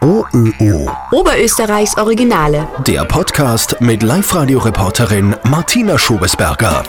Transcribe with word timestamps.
OÖO. 0.00 0.90
Oberösterreichs 1.12 1.96
Originale. 1.96 2.66
Der 2.86 3.04
Podcast 3.04 3.76
mit 3.80 4.02
Live-Radio-Reporterin 4.02 5.36
Martina 5.44 5.98
Schobesberger. 5.98 6.82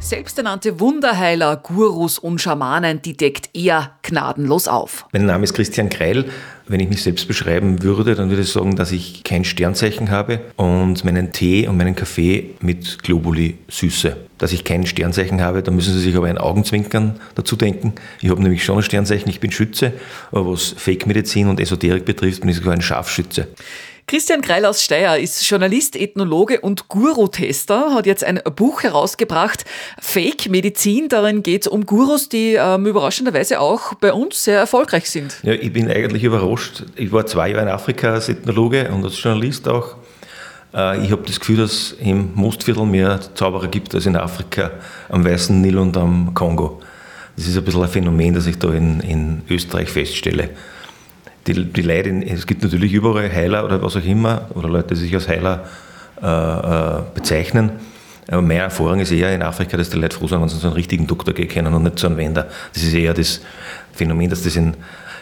Selbsternannte 0.00 0.78
Wunderheiler, 0.78 1.56
Gurus 1.56 2.20
und 2.20 2.40
Schamanen, 2.40 3.02
die 3.02 3.16
deckt 3.16 3.50
er 3.52 3.96
gnadenlos 4.02 4.68
auf. 4.68 5.04
Mein 5.12 5.26
Name 5.26 5.42
ist 5.42 5.54
Christian 5.54 5.88
Kreil. 5.88 6.26
Wenn 6.68 6.78
ich 6.78 6.88
mich 6.88 7.02
selbst 7.02 7.26
beschreiben 7.26 7.82
würde, 7.82 8.14
dann 8.14 8.30
würde 8.30 8.42
ich 8.42 8.52
sagen, 8.52 8.76
dass 8.76 8.92
ich 8.92 9.24
kein 9.24 9.44
Sternzeichen 9.44 10.10
habe 10.10 10.40
und 10.56 11.04
meinen 11.04 11.32
Tee 11.32 11.66
und 11.66 11.76
meinen 11.76 11.96
Kaffee 11.96 12.50
mit 12.60 13.02
Globuli 13.02 13.58
süße. 13.68 14.16
Dass 14.36 14.52
ich 14.52 14.64
kein 14.64 14.86
Sternzeichen 14.86 15.40
habe, 15.40 15.62
da 15.62 15.72
müssen 15.72 15.94
Sie 15.94 16.00
sich 16.00 16.14
aber 16.14 16.28
ein 16.28 16.38
Augenzwinkern 16.38 17.18
dazu 17.34 17.56
denken. 17.56 17.94
Ich 18.20 18.30
habe 18.30 18.40
nämlich 18.40 18.64
schon 18.64 18.76
ein 18.76 18.82
Sternzeichen, 18.82 19.28
ich 19.30 19.40
bin 19.40 19.50
Schütze, 19.50 19.94
aber 20.30 20.52
was 20.52 20.74
Fake-Medizin 20.76 21.48
und 21.48 21.58
Esoterik 21.58 22.04
betrifft, 22.04 22.42
bin 22.42 22.50
ich 22.50 22.56
sogar 22.56 22.74
ein 22.74 22.82
Scharfschütze. 22.82 23.48
Christian 24.08 24.40
Kreil 24.40 24.64
aus 24.64 24.82
Steyr 24.82 25.18
ist 25.18 25.46
Journalist, 25.46 25.94
Ethnologe 25.94 26.62
und 26.62 26.88
Guru-Tester, 26.88 27.92
hat 27.92 28.06
jetzt 28.06 28.24
ein 28.24 28.40
Buch 28.56 28.82
herausgebracht, 28.82 29.66
Fake 30.00 30.48
Medizin. 30.48 31.10
Darin 31.10 31.42
geht 31.42 31.66
es 31.66 31.68
um 31.68 31.84
Gurus, 31.84 32.30
die 32.30 32.54
ähm, 32.54 32.86
überraschenderweise 32.86 33.60
auch 33.60 33.92
bei 33.92 34.14
uns 34.14 34.42
sehr 34.42 34.58
erfolgreich 34.58 35.10
sind. 35.10 35.36
Ja, 35.42 35.52
ich 35.52 35.70
bin 35.74 35.90
eigentlich 35.90 36.24
überrascht. 36.24 36.84
Ich 36.96 37.12
war 37.12 37.26
zwei 37.26 37.50
Jahre 37.50 37.64
in 37.64 37.68
Afrika 37.68 38.14
als 38.14 38.30
Ethnologe 38.30 38.88
und 38.90 39.04
als 39.04 39.22
Journalist 39.22 39.68
auch. 39.68 39.96
Äh, 40.72 41.04
ich 41.04 41.12
habe 41.12 41.24
das 41.26 41.38
Gefühl, 41.38 41.58
dass 41.58 41.94
im 42.00 42.30
Mostviertel 42.34 42.86
mehr 42.86 43.20
Zauberer 43.34 43.68
gibt 43.68 43.94
als 43.94 44.06
in 44.06 44.16
Afrika, 44.16 44.70
am 45.10 45.22
Weißen 45.22 45.60
Nil 45.60 45.76
und 45.76 45.94
am 45.98 46.32
Kongo. 46.32 46.80
Das 47.36 47.46
ist 47.46 47.58
ein 47.58 47.64
bisschen 47.64 47.82
ein 47.82 47.90
Phänomen, 47.90 48.32
das 48.32 48.46
ich 48.46 48.58
da 48.58 48.72
in, 48.72 49.00
in 49.00 49.42
Österreich 49.50 49.90
feststelle 49.90 50.48
die, 51.48 51.64
die 51.64 51.82
Leute, 51.82 52.10
es 52.26 52.46
gibt 52.46 52.62
natürlich 52.62 52.92
überall 52.92 53.32
Heiler 53.32 53.64
oder 53.64 53.82
was 53.82 53.96
auch 53.96 54.04
immer, 54.04 54.48
oder 54.54 54.68
Leute, 54.68 54.94
die 54.94 55.00
sich 55.00 55.14
als 55.14 55.28
Heiler 55.28 55.64
äh, 56.22 56.26
äh, 56.26 57.02
bezeichnen. 57.14 57.72
Aber 58.30 58.42
meine 58.42 58.60
Erfahrung 58.60 59.00
ist 59.00 59.10
eher 59.10 59.34
in 59.34 59.42
Afrika, 59.42 59.76
dass 59.76 59.88
die 59.88 59.98
Leute 59.98 60.16
froh 60.16 60.26
sind, 60.26 60.40
wenn 60.40 60.48
sie 60.48 60.58
so 60.58 60.66
einen 60.66 60.74
richtigen 60.74 61.06
Doktor 61.06 61.32
gehen 61.32 61.48
können 61.48 61.72
und 61.72 61.82
nicht 61.82 61.98
so 61.98 62.06
einen 62.06 62.18
Wender. 62.18 62.48
Das 62.74 62.82
ist 62.82 62.92
eher 62.92 63.14
das 63.14 63.40
Phänomen, 63.92 64.28
dass 64.28 64.42
das 64.42 64.54
in, 64.56 64.74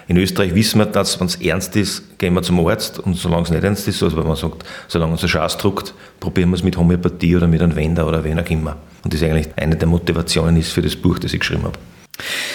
in 0.08 0.16
Österreich 0.16 0.54
wissen 0.54 0.78
wir, 0.78 0.86
dass 0.86 1.20
wenn 1.20 1.28
es 1.28 1.36
ernst 1.36 1.76
ist, 1.76 2.18
gehen 2.18 2.34
wir 2.34 2.42
zum 2.42 2.66
Arzt 2.66 2.98
und 2.98 3.14
solange 3.14 3.44
es 3.44 3.50
nicht 3.50 3.62
ernst 3.62 3.86
ist, 3.86 4.02
also 4.02 4.16
wenn 4.16 4.26
man 4.26 4.36
sagt, 4.36 4.64
solange 4.88 5.12
uns 5.12 5.22
ein 5.22 5.28
Schaß 5.28 5.58
druckt, 5.58 5.94
probieren 6.18 6.50
wir 6.50 6.56
es 6.56 6.64
mit 6.64 6.76
Homöopathie 6.76 7.36
oder 7.36 7.46
mit 7.46 7.62
einem 7.62 7.76
Wender 7.76 8.08
oder 8.08 8.24
wen 8.24 8.40
auch 8.40 8.50
immer. 8.50 8.76
Und 9.04 9.12
das 9.12 9.22
ist 9.22 9.28
eigentlich 9.28 9.48
eine 9.56 9.76
der 9.76 9.86
Motivationen 9.86 10.56
ist 10.56 10.72
für 10.72 10.82
das 10.82 10.96
Buch, 10.96 11.20
das 11.20 11.32
ich 11.32 11.40
geschrieben 11.40 11.62
habe. 11.62 11.78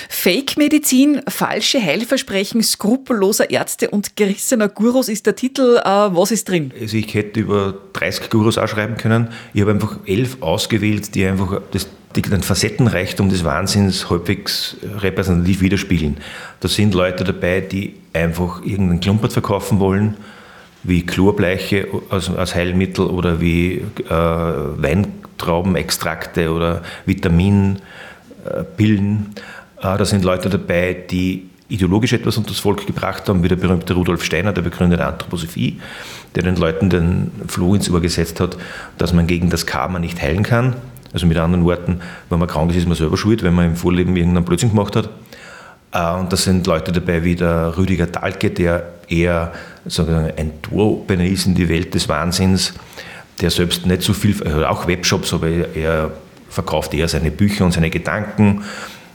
Fake-Medizin, 0.09 1.22
falsche 1.28 1.81
Heilversprechen 1.81 2.64
skrupelloser 2.64 3.50
Ärzte 3.50 3.90
und 3.90 4.16
gerissener 4.16 4.70
Gurus 4.70 5.09
ist 5.09 5.26
der 5.26 5.36
Titel. 5.36 5.78
Äh, 5.78 5.84
was 5.86 6.31
ist 6.31 6.50
drin? 6.50 6.72
Also 6.80 6.98
ich 6.98 7.14
hätte 7.14 7.40
über 7.40 7.73
30 7.94 8.30
Gurus 8.30 8.58
auch 8.58 8.67
schreiben 8.67 8.98
können. 8.98 9.30
Ich 9.54 9.62
habe 9.62 9.72
einfach 9.72 9.98
elf 10.06 10.42
ausgewählt, 10.42 11.16
die 11.16 11.26
einfach 11.26 11.62
das, 11.72 11.88
den 12.16 12.44
Facettenreichtum 12.44 13.30
des 13.30 13.44
Wahnsinns 13.44 14.09
halbwegs 14.09 14.78
repräsentativ 14.98 15.62
widerspiegeln. 15.62 16.17
Da 16.59 16.67
sind 16.67 16.94
Leute 16.94 17.23
dabei, 17.23 17.62
die 17.62 17.95
einfach 18.14 18.62
irgendeinen 18.64 19.00
Klumpert 19.00 19.34
verkaufen 19.34 19.80
wollen, 19.80 20.17
wie 20.84 21.06
Chlorbleiche 21.06 21.88
als, 22.09 22.30
als 22.30 22.56
Heilmittel 22.56 23.06
oder 23.06 23.39
wie 23.39 23.84
äh, 24.09 24.09
Weintraubenextrakte 24.09 26.52
oder 26.52 26.82
Vitaminpillen. 27.06 27.82
Äh, 28.45 29.97
da 29.97 30.06
sind 30.06 30.23
Leute 30.23 30.50
dabei, 30.50 30.95
die 31.09 31.50
ideologisch 31.72 32.14
etwas 32.14 32.38
unter 32.38 32.50
das 32.50 32.59
Volk 32.59 32.86
gebracht 32.86 33.28
haben, 33.30 33.44
wie 33.44 33.48
der 33.48 33.56
berühmte 33.56 33.94
Rudolf 33.94 34.23
Steiner, 34.23 34.52
der 34.52 34.61
Begründer 34.61 34.98
der 34.98 35.08
Anthroposophie, 35.08 35.80
der 36.36 36.44
den 36.44 36.58
Leuten 36.58 36.89
den 36.89 37.31
Floh 37.48 37.75
ins 37.75 37.89
Ohr 37.89 38.02
gesetzt 38.02 38.39
hat, 38.39 38.58
dass 38.98 39.14
man 39.14 39.25
gegen 39.25 39.50
das 39.50 39.66
Karma 39.66 39.98
nicht 39.98 40.22
heilen 40.22 40.44
kann. 40.44 40.75
Also 41.14 41.25
mit 41.25 41.38
anderen 41.38 41.66
Worten, 41.66 42.02
wenn 42.30 42.39
man 42.39 42.48
krank 42.48 42.71
ist, 42.71 42.77
ist 42.77 42.88
man 42.88 42.98
selber 42.98 43.17
schuld, 43.17 43.43
wenn 43.43 43.54
man 43.54 43.66
im 43.66 43.76
Vorleben 43.76 44.16
irgendeinen 44.16 44.45
Blödsinn 44.45 44.70
gemacht 44.70 44.95
hat. 44.95 45.10
Äh, 45.93 46.20
und 46.20 46.32
da 46.32 46.37
sind 46.37 46.67
Leute 46.67 46.92
dabei 46.92 47.23
wie 47.23 47.36
der 47.36 47.77
Rüdiger 47.77 48.05
Dahlke, 48.05 48.52
der 48.52 48.83
eher 49.08 49.54
sagen, 49.86 50.32
ein 50.37 50.52
Duo-Opener 50.61 51.26
ist 51.26 51.45
in 51.45 51.55
die 51.55 51.70
Welt 51.70 51.93
des 51.93 52.08
Wahnsinns, 52.10 52.73
der 53.39 53.49
selbst 53.49 53.86
nicht 53.86 54.02
so 54.02 54.14
viel, 54.14 54.42
also 54.43 54.66
auch 54.66 54.87
Webshops, 54.87 55.33
aber 55.33 55.48
er 55.48 56.11
verkauft 56.52 56.94
eher 56.94 57.08
seine 57.08 57.32
Bücher 57.32 57.66
und 57.66 57.72
seine 57.72 57.89
Gedanken 57.89 58.64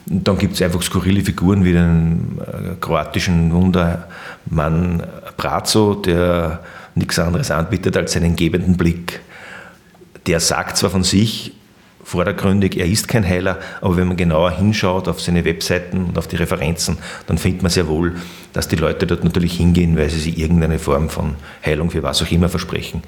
dann 0.07 0.39
gibt 0.39 0.55
es 0.55 0.63
einfach 0.63 0.83
skurrile 0.83 1.23
Figuren 1.23 1.65
wie 1.65 1.73
den 1.73 2.39
äh, 2.41 2.77
kroatischen 2.81 3.53
Wundermann 3.53 5.03
Brazo, 5.37 5.95
der 5.95 6.61
nichts 6.95 7.19
anderes 7.19 7.51
anbietet 7.51 7.97
als 7.97 8.13
seinen 8.13 8.37
gebenden 8.37 8.77
Blick. 8.77 9.21
Der 10.27 10.39
sagt 10.41 10.77
zwar 10.77 10.91
von 10.91 11.03
sich, 11.03 11.53
vordergründig, 12.05 12.79
er 12.79 12.87
ist 12.87 13.09
kein 13.09 13.27
Heiler, 13.27 13.59
aber 13.81 13.97
wenn 13.97 14.07
man 14.07 14.17
genauer 14.17 14.53
hinschaut 14.53 15.09
auf 15.09 15.21
seine 15.21 15.45
Webseiten 15.45 16.05
und 16.05 16.19
auf 16.19 16.29
die 16.29 16.37
Referenzen, 16.37 16.99
dann 17.27 17.37
findet 17.37 17.63
man 17.63 17.71
sehr 17.71 17.89
wohl, 17.89 18.15
dass 18.53 18.69
die 18.69 18.77
Leute 18.77 19.09
dort 19.09 19.25
natürlich 19.25 19.57
hingehen, 19.57 19.97
weil 19.97 20.09
sie 20.09 20.21
sich 20.21 20.39
irgendeine 20.39 20.79
Form 20.79 21.11
von 21.11 21.35
Heilung 21.65 21.91
für 21.91 22.05
was 22.05 22.23
auch 22.23 22.31
immer 22.31 22.49
versprechen. 22.49 23.03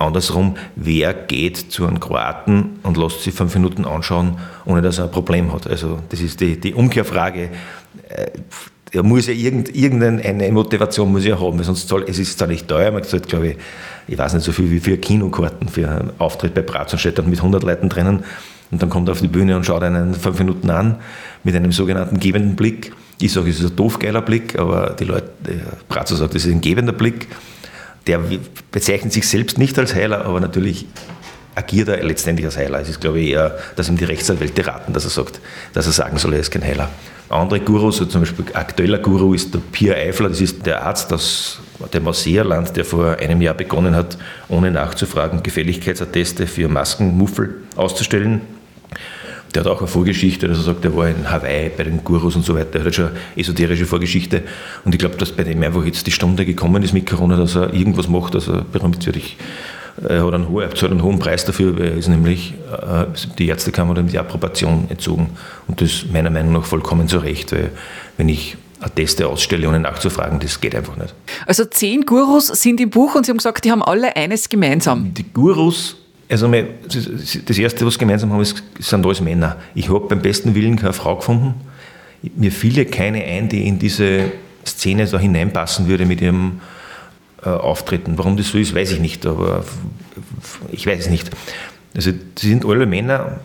Andersrum, 0.00 0.56
wer 0.76 1.12
geht 1.12 1.56
zu 1.58 1.86
einem 1.86 2.00
Kroaten 2.00 2.78
und 2.82 2.96
lässt 2.96 3.22
sich 3.22 3.34
fünf 3.34 3.54
Minuten 3.54 3.84
anschauen, 3.84 4.38
ohne 4.64 4.80
dass 4.80 4.98
er 4.98 5.04
ein 5.04 5.10
Problem 5.10 5.52
hat? 5.52 5.66
Also 5.66 5.98
das 6.08 6.20
ist 6.20 6.40
die, 6.40 6.58
die 6.58 6.74
Umkehrfrage. 6.74 7.50
Äh, 8.08 8.30
er 8.92 9.02
muss 9.02 9.26
ja 9.26 9.34
irgend, 9.34 9.74
irgendeine 9.74 10.50
Motivation 10.50 11.12
muss 11.12 11.24
er 11.24 11.40
haben, 11.40 11.58
weil 11.58 11.64
sonst 11.64 11.86
soll, 11.86 12.04
es 12.08 12.18
ist 12.18 12.38
zwar 12.38 12.48
nicht 12.48 12.66
teuer, 12.66 12.90
man 12.90 13.04
zahlt, 13.04 13.28
glaube 13.28 13.48
ich, 13.48 13.56
ich 14.08 14.18
weiß 14.18 14.34
nicht 14.34 14.42
so 14.42 14.52
viel 14.52 14.70
wie 14.70 14.80
für 14.80 14.96
Kinokarten 14.96 15.68
für 15.68 15.88
einen 15.88 16.10
Auftritt 16.18 16.54
bei 16.54 16.62
Bratz 16.62 16.98
steht 16.98 17.18
dann 17.18 17.30
mit 17.30 17.38
100 17.38 17.62
Leuten 17.62 17.88
drinnen 17.88 18.24
und 18.70 18.82
dann 18.82 18.88
kommt 18.88 19.08
er 19.08 19.12
auf 19.12 19.20
die 19.20 19.28
Bühne 19.28 19.56
und 19.56 19.64
schaut 19.64 19.82
einen 19.82 20.14
fünf 20.14 20.38
Minuten 20.38 20.70
an 20.70 20.96
mit 21.44 21.54
einem 21.54 21.72
sogenannten 21.72 22.18
gebenden 22.18 22.56
Blick. 22.56 22.92
Ich 23.20 23.32
sage, 23.32 23.50
es 23.50 23.60
ist 23.60 23.70
ein 23.70 23.76
doof 23.76 23.98
geiler 23.98 24.22
Blick, 24.22 24.58
aber 24.58 24.96
die 24.98 25.04
Leute, 25.04 25.30
Bratzo 25.88 26.16
sagt, 26.16 26.34
es 26.34 26.46
ist 26.46 26.52
ein 26.52 26.60
gebender 26.60 26.92
Blick 26.92 27.28
der 28.06 28.20
bezeichnet 28.70 29.12
sich 29.12 29.28
selbst 29.28 29.58
nicht 29.58 29.78
als 29.78 29.94
Heiler, 29.94 30.24
aber 30.24 30.40
natürlich 30.40 30.86
agiert 31.54 31.88
er 31.88 32.02
letztendlich 32.02 32.46
als 32.46 32.56
Heiler. 32.56 32.80
Es 32.80 32.88
ist, 32.88 33.00
glaube 33.00 33.20
ich, 33.20 33.30
eher, 33.30 33.58
dass 33.76 33.88
ihm 33.88 33.96
die 33.96 34.04
Rechtsanwälte 34.04 34.66
raten, 34.66 34.92
dass 34.92 35.04
er 35.04 35.10
sagt, 35.10 35.40
dass 35.72 35.86
er 35.86 35.92
sagen 35.92 36.18
soll, 36.18 36.34
er 36.34 36.40
ist 36.40 36.50
kein 36.50 36.64
Heiler. 36.64 36.88
Andere 37.28 37.60
Gurus, 37.60 37.98
so 37.98 38.06
zum 38.06 38.22
Beispiel 38.22 38.44
aktueller 38.54 38.98
Guru 38.98 39.34
ist 39.34 39.54
der 39.54 39.60
Pierre 39.70 39.96
Eifler, 39.96 40.30
das 40.30 40.40
ist 40.40 40.66
der 40.66 40.84
Arzt 40.84 41.12
aus 41.12 41.60
dem 41.94 42.08
Ausseerland, 42.08 42.76
der 42.76 42.84
vor 42.84 43.18
einem 43.18 43.40
Jahr 43.40 43.54
begonnen 43.54 43.94
hat, 43.94 44.18
ohne 44.48 44.70
nachzufragen, 44.70 45.42
Gefälligkeitsatteste 45.42 46.46
für 46.46 46.68
Maskenmuffel 46.68 47.62
auszustellen. 47.76 48.40
Der 49.54 49.64
hat 49.64 49.70
auch 49.70 49.78
eine 49.78 49.88
Vorgeschichte, 49.88 50.46
dass 50.46 50.58
er 50.58 50.64
sagt, 50.64 50.84
er 50.84 50.96
war 50.96 51.08
in 51.08 51.30
Hawaii 51.30 51.70
bei 51.76 51.84
den 51.84 52.04
Gurus 52.04 52.36
und 52.36 52.44
so 52.44 52.54
weiter. 52.54 52.78
Er 52.78 52.84
hat 52.84 52.94
schon 52.94 53.06
eine 53.06 53.16
esoterische 53.36 53.86
Vorgeschichte. 53.86 54.42
Und 54.84 54.94
ich 54.94 54.98
glaube, 54.98 55.16
dass 55.16 55.32
bei 55.32 55.42
dem 55.42 55.62
einfach 55.62 55.84
jetzt 55.84 56.06
die 56.06 56.12
Stunde 56.12 56.46
gekommen 56.46 56.82
ist 56.82 56.92
mit 56.92 57.06
Corona, 57.08 57.36
dass 57.36 57.56
er 57.56 57.74
irgendwas 57.74 58.08
macht, 58.08 58.34
dass 58.34 58.48
er 58.48 58.62
berühmt 58.62 59.04
wird. 59.04 59.16
Ich, 59.16 59.36
er 60.08 60.24
hat 60.24 60.34
einen, 60.34 60.48
hohen, 60.48 60.68
hat 60.68 60.82
einen 60.84 61.02
hohen 61.02 61.18
Preis 61.18 61.44
dafür, 61.44 61.76
weil 61.78 61.88
er 61.88 61.96
ist 61.96 62.08
nämlich, 62.08 62.54
äh, 62.70 63.06
die 63.38 63.48
Ärztekammer 63.48 63.90
hat 63.90 63.98
ihm 63.98 64.08
die 64.08 64.18
Approbation 64.18 64.86
entzogen. 64.88 65.30
Und 65.66 65.80
das 65.80 66.04
meiner 66.12 66.30
Meinung 66.30 66.52
nach 66.52 66.64
vollkommen 66.64 67.08
zu 67.08 67.18
Recht, 67.18 67.52
weil 67.52 67.70
wenn 68.16 68.28
ich 68.28 68.56
Atteste 68.80 69.28
ausstelle, 69.28 69.68
ohne 69.68 69.80
nachzufragen, 69.80 70.40
das 70.40 70.60
geht 70.60 70.74
einfach 70.74 70.96
nicht. 70.96 71.14
Also 71.46 71.64
zehn 71.64 72.06
Gurus 72.06 72.46
sind 72.46 72.80
im 72.80 72.90
Buch 72.90 73.14
und 73.14 73.26
Sie 73.26 73.30
haben 73.30 73.38
gesagt, 73.38 73.64
die 73.64 73.70
haben 73.70 73.82
alle 73.82 74.16
eines 74.16 74.48
gemeinsam. 74.48 75.12
Die 75.12 75.30
Gurus 75.32 75.96
also 76.30 76.48
das 76.48 77.58
Erste, 77.58 77.84
was 77.84 77.98
gemeinsam 77.98 78.32
haben, 78.32 78.40
ist, 78.40 78.62
sind 78.78 79.04
alles 79.04 79.20
Männer. 79.20 79.56
Ich 79.74 79.88
habe 79.88 80.06
beim 80.06 80.22
besten 80.22 80.54
Willen 80.54 80.76
keine 80.76 80.92
Frau 80.92 81.16
gefunden. 81.16 81.54
Mir 82.36 82.52
fiel 82.52 82.84
keine 82.84 83.24
ein, 83.24 83.48
die 83.48 83.66
in 83.66 83.78
diese 83.78 84.30
Szene 84.64 85.06
da 85.06 85.18
hineinpassen 85.18 85.88
würde 85.88 86.06
mit 86.06 86.20
ihrem 86.20 86.60
äh, 87.42 87.48
Auftreten. 87.48 88.16
Warum 88.16 88.36
das 88.36 88.48
so 88.48 88.58
ist, 88.58 88.74
weiß 88.74 88.92
ich 88.92 89.00
nicht, 89.00 89.26
aber 89.26 89.64
ich 90.70 90.86
weiß 90.86 91.00
es 91.00 91.10
nicht. 91.10 91.30
Also 91.94 92.12
sie 92.38 92.48
sind 92.48 92.64
alle 92.64 92.86
Männer, 92.86 93.40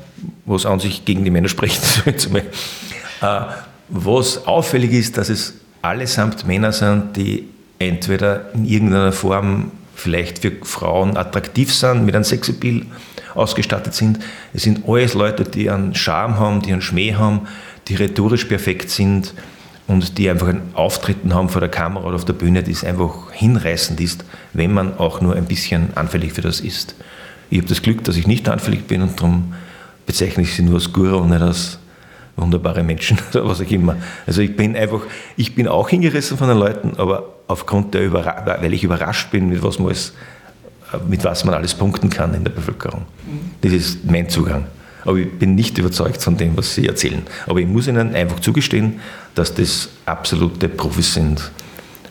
was 0.46 0.66
an 0.66 0.80
sich 0.80 1.06
gegen 1.06 1.24
die 1.24 1.32
Männer 1.32 1.50
spricht. 1.50 1.82
äh, 2.06 2.42
was 3.90 4.46
auffällig 4.46 4.92
ist, 4.92 5.18
dass 5.18 5.30
es 5.30 5.56
allesamt 5.82 6.46
Männer 6.46 6.72
sind, 6.72 7.16
die 7.16 7.48
entweder 7.80 8.54
in 8.54 8.66
irgendeiner 8.66 9.12
Form 9.12 9.72
vielleicht 9.96 10.40
für 10.40 10.52
Frauen 10.64 11.18
attraktiv 11.18 11.74
sind, 11.74 12.06
mit 12.06 12.16
einem 12.16 12.24
Sexappeal 12.24 12.84
ausgestattet 13.34 13.94
sind. 13.94 14.20
Es 14.54 14.64
sind 14.64 14.88
alles 14.88 15.14
Leute, 15.14 15.44
die 15.44 15.70
einen 15.70 15.96
Charme 15.96 16.38
haben, 16.38 16.62
die 16.62 16.72
einen 16.72 16.82
Schmäh 16.82 17.16
haben, 17.16 17.48
die 17.88 17.96
rhetorisch 17.96 18.46
perfekt 18.46 18.90
sind 18.90 19.34
und 19.88 20.18
die 20.18 20.30
einfach 20.30 20.48
ein 20.48 20.62
Auftreten 20.74 21.34
haben 21.34 21.50
vor 21.50 21.62
der 21.62 21.70
Kamera 21.70 22.06
oder 22.06 22.16
auf 22.16 22.26
der 22.26 22.34
Bühne, 22.34 22.64
das 22.64 22.84
einfach 22.84 23.32
hinreißend 23.32 24.00
ist, 24.02 24.26
wenn 24.54 24.74
man 24.74 24.98
auch 24.98 25.22
nur 25.22 25.36
ein 25.36 25.46
bisschen 25.46 25.96
anfällig 25.96 26.34
für 26.34 26.42
das 26.42 26.60
ist. 26.60 26.96
Ich 27.50 27.60
habe 27.60 27.68
das 27.68 27.82
Glück, 27.82 28.04
dass 28.04 28.18
ich 28.18 28.28
nicht 28.28 28.50
anfällig 28.50 28.88
bin 28.88 29.02
und 29.02 29.20
darum 29.20 29.54
bezeichne 30.06 30.44
ich 30.44 30.56
sie 30.56 30.64
nur 30.64 30.76
als 30.76 30.92
Guru 30.92 31.18
und 31.18 31.30
nicht 31.30 31.42
als 31.42 31.80
wunderbare 32.36 32.84
Menschen 32.84 33.18
oder 33.32 33.48
was 33.48 33.62
auch 33.62 33.70
immer. 33.70 33.96
Also 34.28 34.42
ich 34.42 34.56
bin 34.56 34.76
einfach, 34.76 35.02
ich 35.38 35.56
bin 35.56 35.68
auch 35.68 35.90
hingerissen 35.90 36.38
von 36.38 36.48
den 36.48 36.58
Leuten, 36.58 36.94
aber 36.98 37.36
aufgrund 37.48 37.94
der 37.94 38.06
Überra 38.06 38.44
weil 38.46 38.74
ich 38.74 38.84
überrascht 38.84 39.32
bin, 39.32 39.50
mit 39.50 39.64
was 39.64 39.80
man 39.80 39.90
alles, 39.90 40.14
mit 41.08 41.24
was 41.24 41.46
man 41.46 41.56
alles 41.56 41.74
punkten 41.74 42.10
kann 42.10 42.34
in 42.34 42.44
der 42.44 42.52
Bevölkerung. 42.52 43.06
Das 43.62 43.72
ist 43.72 44.06
mein 44.06 44.30
Zugang. 44.30 44.68
Aber 45.04 45.18
ich 45.18 45.32
bin 45.32 45.54
nicht 45.54 45.78
überzeugt 45.78 46.22
von 46.22 46.36
dem, 46.36 46.58
was 46.58 46.74
Sie 46.74 46.88
erzählen. 46.88 47.22
Aber 47.46 47.60
ich 47.60 47.68
muss 47.68 47.88
Ihnen 47.88 48.16
einfach 48.16 48.40
zugestehen, 48.40 49.00
dass 49.36 49.54
das 49.54 49.90
absolute 50.06 50.68
Profis 50.68 51.14
sind, 51.14 51.52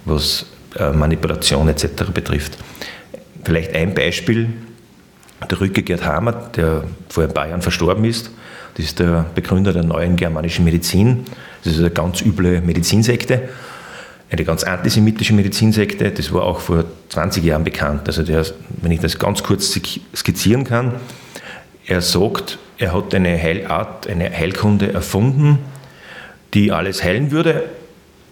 was 0.04 0.46
äh, 0.78 0.90
Manipulation 0.92 1.68
etc. 1.68 2.04
betrifft. 2.12 2.56
Vielleicht 3.42 3.74
ein 3.74 3.94
Beispiel, 3.94 4.48
der 5.50 5.60
Rücke 5.60 5.82
Gerd 5.82 6.04
Hammer, 6.04 6.32
der 6.56 6.84
vor 7.08 7.24
ein 7.24 7.34
paar 7.34 7.48
Jahren 7.48 7.62
verstorben 7.62 8.04
ist, 8.04 8.30
das 8.76 8.86
ist 8.86 8.98
der 8.98 9.26
Begründer 9.34 9.72
der 9.72 9.84
neuen 9.84 10.16
germanischen 10.16 10.64
Medizin. 10.64 11.24
Das 11.62 11.74
ist 11.74 11.78
eine 11.78 11.90
ganz 11.90 12.20
üble 12.20 12.60
Medizinsekte, 12.60 13.48
eine 14.30 14.44
ganz 14.44 14.64
antisemitische 14.64 15.32
Medizinsekte. 15.32 16.10
Das 16.10 16.32
war 16.32 16.42
auch 16.42 16.60
vor 16.60 16.84
20 17.10 17.44
Jahren 17.44 17.64
bekannt. 17.64 18.02
Also 18.06 18.24
der, 18.24 18.44
wenn 18.82 18.90
ich 18.90 19.00
das 19.00 19.18
ganz 19.18 19.42
kurz 19.42 19.78
skizzieren 20.16 20.64
kann, 20.64 20.94
er 21.86 22.00
sagt, 22.00 22.58
er 22.78 22.92
hat 22.94 23.14
eine 23.14 23.40
Heilart, 23.40 24.08
eine 24.08 24.30
Heilkunde 24.30 24.92
erfunden, 24.92 25.58
die 26.54 26.72
alles 26.72 27.04
heilen 27.04 27.30
würde, 27.30 27.64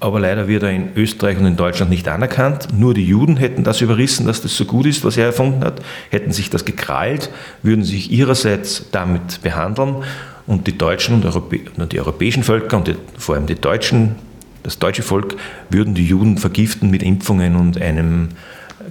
aber 0.01 0.19
leider 0.19 0.49
wird 0.49 0.65
er 0.65 0.71
in 0.71 0.89
Österreich 0.97 1.39
und 1.39 1.47
in 1.47 1.57
Deutschland 1.57 1.91
nicht 1.91 2.09
anerkannt. 2.09 2.69
Nur 2.77 2.93
die 2.93 3.07
Juden 3.07 3.37
hätten 3.37 3.63
das 3.63 3.81
überrissen, 3.81 4.27
dass 4.27 4.43
das 4.43 4.57
so 4.57 4.65
gut 4.65 4.87
ist, 4.87 5.05
was 5.05 5.17
er 5.17 5.27
erfunden 5.27 5.63
hat, 5.63 5.81
hätten 6.11 6.33
sich 6.33 6.51
das 6.51 6.65
gekrallt, 6.65 7.31
würden 7.63 7.85
sich 7.85 8.11
ihrerseits 8.11 8.87
damit 8.91 9.43
behandeln 9.43 10.03
und 10.47 10.67
die 10.67 10.77
Deutschen 10.77 11.23
und, 11.23 11.93
die 11.93 11.99
europäischen 12.01 12.43
Völker 12.43 12.77
und 12.77 12.89
die, 12.89 12.97
vor 13.19 13.35
allem 13.35 13.47
die 13.47 13.55
Deutschen, 13.55 14.17
das 14.63 14.79
deutsche 14.79 15.03
Volk, 15.03 15.37
würden 15.71 15.95
die 15.95 16.07
Juden 16.07 16.39
vergiften 16.39 16.91
mit 16.91 17.03
Impfungen 17.03 17.57
und 17.57 17.81
einem 17.81 18.31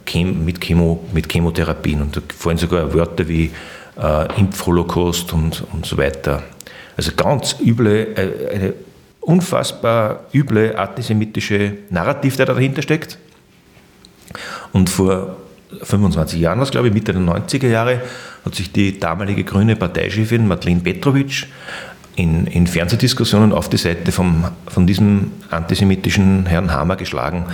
Chem 0.05 0.45
mit, 0.45 0.61
Chemo, 0.61 1.03
mit 1.13 1.31
Chemotherapien. 1.31 2.01
Und 2.01 2.15
da 2.15 2.21
fallen 2.37 2.57
sogar 2.57 2.93
Wörter 2.93 3.27
wie 3.27 3.51
äh, 4.01 4.39
Impfholocaust 4.39 5.33
und, 5.33 5.63
und 5.73 5.85
so 5.85 5.97
weiter. 5.97 6.43
Also 6.97 7.11
ganz 7.15 7.57
üble, 7.59 8.07
äh, 8.15 8.55
eine 8.55 8.73
unfassbar 9.19 10.25
üble 10.33 10.75
antisemitische 10.75 11.73
Narrativ, 11.89 12.37
der 12.37 12.47
dahinter 12.47 12.81
steckt. 12.81 13.17
Und 14.71 14.89
vor 14.89 15.37
25 15.83 16.39
Jahren, 16.39 16.59
was 16.59 16.71
glaube 16.71 16.87
ich, 16.87 16.93
Mitte 16.93 17.13
der 17.13 17.21
90er 17.21 17.67
Jahre, 17.67 18.01
hat 18.45 18.55
sich 18.55 18.71
die 18.71 18.99
damalige 18.99 19.43
grüne 19.43 19.75
Parteichefin 19.75 20.47
Madeleine 20.47 20.81
Petrovic 20.81 21.47
in, 22.15 22.47
in 22.47 22.67
Fernsehdiskussionen 22.67 23.53
auf 23.53 23.69
die 23.69 23.77
Seite 23.77 24.11
vom, 24.11 24.45
von 24.67 24.85
diesem 24.85 25.31
antisemitischen 25.49 26.45
Herrn 26.45 26.71
Hammer 26.71 26.95
geschlagen. 26.95 27.45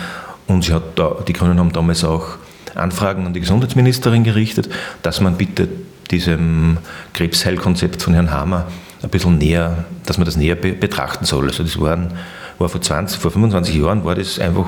Und 0.47 0.63
sie 0.63 0.73
hat 0.73 0.97
da, 0.97 1.17
die 1.27 1.33
Grünen 1.33 1.59
haben 1.59 1.73
damals 1.73 2.03
auch 2.03 2.37
Anfragen 2.75 3.25
an 3.25 3.33
die 3.33 3.39
Gesundheitsministerin 3.39 4.23
gerichtet, 4.23 4.69
dass 5.03 5.21
man 5.21 5.37
bitte 5.37 5.67
diesem 6.11 6.77
Krebsheilkonzept 7.13 8.01
von 8.01 8.13
Herrn 8.13 8.31
Hammer 8.31 8.67
ein 9.03 9.09
bisschen 9.09 9.37
näher, 9.37 9.85
dass 10.05 10.17
man 10.17 10.25
das 10.25 10.37
näher 10.37 10.55
be 10.55 10.73
betrachten 10.73 11.25
soll. 11.25 11.47
Also 11.47 11.63
das 11.63 11.79
waren, 11.79 12.13
war 12.57 12.69
vor 12.69 12.81
20, 12.81 13.19
vor 13.19 13.31
25 13.31 13.75
Jahren 13.75 14.05
war 14.05 14.15
das 14.15 14.39
einfach 14.39 14.67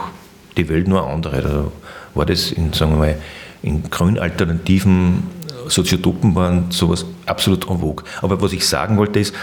die 0.57 0.69
Welt 0.69 0.87
nur 0.87 1.07
andere. 1.07 1.41
Da 1.41 1.78
war 2.15 2.25
das 2.25 2.51
in, 2.51 2.73
sagen 2.73 2.91
wir 2.91 2.97
mal, 2.97 3.15
in 3.61 3.83
grün 3.89 4.17
alternativen 4.17 5.23
Soziotopen 5.67 6.35
waren 6.35 6.71
sowas 6.71 7.05
absolut 7.25 7.69
en 7.69 7.79
vogue. 7.79 8.05
Aber 8.21 8.41
was 8.41 8.53
ich 8.53 8.67
sagen 8.67 8.97
wollte 8.97 9.19
ist, 9.19 9.33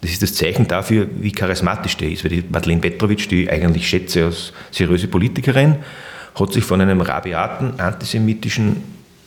das 0.00 0.12
ist 0.12 0.22
das 0.22 0.34
Zeichen 0.34 0.68
dafür, 0.68 1.08
wie 1.20 1.32
charismatisch 1.32 1.96
der 1.96 2.10
ist. 2.10 2.24
Weil 2.24 2.30
die 2.30 2.44
Madeleine 2.48 2.80
Petrovic, 2.80 3.28
die 3.28 3.44
ich 3.44 3.50
eigentlich 3.50 3.88
schätze 3.88 4.26
als 4.26 4.52
seriöse 4.70 5.08
Politikerin, 5.08 5.76
hat 6.38 6.52
sich 6.52 6.64
von 6.64 6.80
einem 6.80 7.00
rabiaten, 7.00 7.80
antisemitischen 7.80 8.82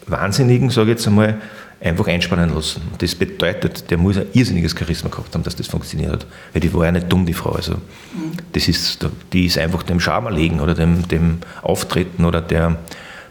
Wahnsinnigen, 0.08 0.70
sage 0.70 0.92
ich 0.92 0.98
jetzt 0.98 1.08
einmal, 1.08 1.42
einfach 1.82 2.08
einspannen 2.08 2.54
lassen. 2.54 2.82
Das 2.98 3.16
bedeutet, 3.16 3.90
der 3.90 3.98
muss 3.98 4.18
ein 4.18 4.28
irrsinniges 4.34 4.76
Charisma 4.78 5.10
gehabt 5.10 5.34
haben, 5.34 5.44
dass 5.44 5.56
das 5.56 5.68
funktioniert 5.68 6.12
hat. 6.12 6.28
Weil 6.54 6.62
die 6.62 6.74
war 6.74 6.86
ja 6.86 6.92
nicht 6.92 7.12
dumm, 7.12 7.26
die 7.26 7.34
Frau. 7.34 7.52
Also, 7.52 7.76
das 8.52 8.68
ist, 8.68 9.08
die 9.32 9.46
ist 9.46 9.58
einfach 9.58 9.84
dem 9.84 10.00
Charme 10.00 10.26
erlegen 10.28 10.60
oder 10.60 10.76
dem, 10.76 11.08
dem 11.08 11.40
Auftreten 11.62 12.26
oder 12.26 12.42
der, 12.42 12.78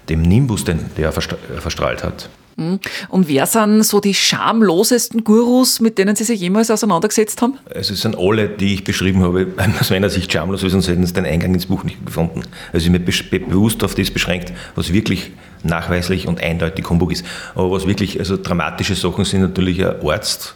dem 0.08 0.22
Nimbus, 0.22 0.64
den 0.64 0.80
der 0.96 1.12
verstrahlt 1.12 2.02
hat. 2.02 2.30
Mhm. 2.58 2.80
Und 3.08 3.28
wer 3.28 3.46
sind 3.46 3.84
so 3.84 4.00
die 4.00 4.14
schamlosesten 4.14 5.22
Gurus, 5.22 5.80
mit 5.80 5.96
denen 5.96 6.16
Sie 6.16 6.24
sich 6.24 6.40
jemals 6.40 6.70
auseinandergesetzt 6.70 7.40
haben? 7.40 7.54
Also 7.72 7.94
es 7.94 8.02
sind 8.02 8.18
alle, 8.18 8.48
die 8.48 8.74
ich 8.74 8.84
beschrieben 8.84 9.22
habe, 9.22 9.46
aus 9.80 9.90
meiner 9.90 10.10
Sicht 10.10 10.32
schamlos, 10.32 10.60
sonst 10.60 10.88
hätten 10.88 11.06
sie 11.06 11.12
den 11.12 11.24
Eingang 11.24 11.54
ins 11.54 11.66
Buch 11.66 11.84
nicht 11.84 12.04
gefunden. 12.04 12.42
Also 12.72 12.90
ich 12.90 13.30
bin 13.30 13.48
bewusst 13.48 13.84
auf 13.84 13.94
das 13.94 14.10
beschränkt, 14.10 14.52
was 14.74 14.92
wirklich 14.92 15.30
nachweislich 15.62 16.26
und 16.26 16.42
eindeutig 16.42 16.88
Humbug 16.90 17.12
ist. 17.12 17.24
Aber 17.54 17.70
was 17.70 17.86
wirklich 17.86 18.18
also 18.18 18.36
dramatische 18.36 18.96
Sachen 18.96 19.24
sind, 19.24 19.42
natürlich 19.42 19.84
ein 19.84 19.94
Arzt, 20.04 20.54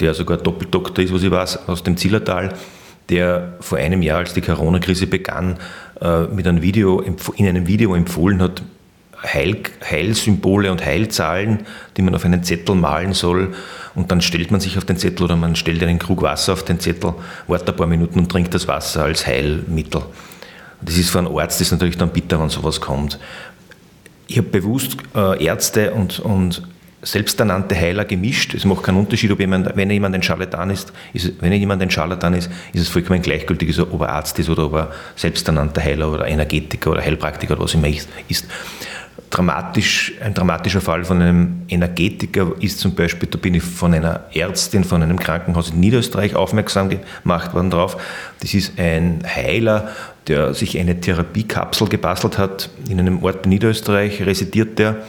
der 0.00 0.12
sogar 0.14 0.36
Doppeldoktor 0.36 1.02
ist, 1.02 1.14
was 1.14 1.22
ich 1.22 1.30
weiß, 1.30 1.68
aus 1.68 1.82
dem 1.82 1.96
Zillertal, 1.96 2.54
der 3.08 3.54
vor 3.60 3.78
einem 3.78 4.02
Jahr, 4.02 4.18
als 4.18 4.34
die 4.34 4.42
Corona-Krise 4.42 5.06
begann, 5.06 5.56
äh, 6.00 6.24
mit 6.24 6.46
einem 6.46 6.60
Video, 6.60 7.00
in 7.00 7.46
einem 7.46 7.66
Video 7.66 7.94
empfohlen 7.94 8.42
hat, 8.42 8.62
Heil, 9.22 9.56
Heilsymbole 9.88 10.70
und 10.70 10.84
Heilzahlen, 10.84 11.66
die 11.96 12.02
man 12.02 12.14
auf 12.14 12.24
einen 12.24 12.44
Zettel 12.44 12.74
malen 12.74 13.12
soll. 13.12 13.54
Und 13.94 14.10
dann 14.12 14.20
stellt 14.20 14.50
man 14.50 14.60
sich 14.60 14.78
auf 14.78 14.84
den 14.84 14.96
Zettel 14.96 15.24
oder 15.24 15.36
man 15.36 15.56
stellt 15.56 15.82
einen 15.82 15.98
Krug 15.98 16.22
Wasser 16.22 16.52
auf 16.52 16.64
den 16.64 16.78
Zettel, 16.78 17.14
wartet 17.46 17.70
ein 17.70 17.76
paar 17.76 17.86
Minuten 17.86 18.20
und 18.20 18.30
trinkt 18.30 18.54
das 18.54 18.68
Wasser 18.68 19.04
als 19.04 19.26
Heilmittel. 19.26 20.02
Das 20.80 20.96
ist 20.96 21.10
für 21.10 21.18
einen 21.18 21.36
Arzt 21.36 21.60
ist 21.60 21.72
natürlich 21.72 21.96
dann 21.96 22.10
bitter, 22.10 22.40
wenn 22.40 22.48
sowas 22.48 22.80
kommt. 22.80 23.18
Ich 24.28 24.38
habe 24.38 24.48
bewusst 24.48 24.96
äh, 25.16 25.44
Ärzte 25.44 25.92
und, 25.92 26.20
und 26.20 26.62
selbsternannte 27.02 27.74
Heiler 27.74 28.04
gemischt. 28.04 28.54
Es 28.54 28.64
macht 28.64 28.84
keinen 28.84 28.98
Unterschied, 28.98 29.30
ob 29.32 29.40
jemand, 29.40 29.74
wenn 29.74 29.90
jemand 29.90 30.14
ein 30.14 30.22
Charlatan 30.22 30.70
ist, 30.70 30.92
ist 31.12 31.40
wenn 31.40 31.52
jemand 31.52 31.82
ein 31.82 31.90
Charlatan 31.90 32.34
ist, 32.34 32.50
ist 32.72 32.82
es 32.82 32.88
vollkommen 32.88 33.22
gleichgültig, 33.22 33.76
ob 33.80 34.00
er 34.00 34.10
Arzt 34.10 34.38
ist 34.38 34.48
oder 34.48 34.66
ob 34.66 34.74
er 34.74 34.90
selbsternannter 35.16 35.82
Heiler 35.82 36.12
oder 36.12 36.28
Energetiker 36.28 36.92
oder 36.92 37.02
Heilpraktiker 37.02 37.54
oder 37.54 37.64
was 37.64 37.74
immer 37.74 37.88
ist 37.88 38.46
dramatisch, 39.30 40.12
ein 40.22 40.34
dramatischer 40.34 40.80
Fall 40.80 41.04
von 41.04 41.20
einem 41.20 41.62
Energetiker 41.68 42.52
ist 42.60 42.80
zum 42.80 42.94
Beispiel, 42.94 43.28
da 43.28 43.38
bin 43.38 43.54
ich 43.54 43.62
von 43.62 43.94
einer 43.94 44.24
Ärztin 44.34 44.84
von 44.84 45.02
einem 45.02 45.18
Krankenhaus 45.18 45.70
in 45.70 45.80
Niederösterreich 45.80 46.34
aufmerksam 46.34 46.88
gemacht 46.88 47.54
worden 47.54 47.70
drauf. 47.70 47.96
Das 48.40 48.54
ist 48.54 48.78
ein 48.78 49.22
Heiler, 49.26 49.88
der 50.26 50.54
sich 50.54 50.78
eine 50.78 51.00
Therapiekapsel 51.00 51.88
gebastelt 51.88 52.38
hat. 52.38 52.70
In 52.88 52.98
einem 52.98 53.22
Ort 53.22 53.44
in 53.44 53.50
Niederösterreich 53.50 54.22
residiert 54.22 54.78
der 54.78 55.04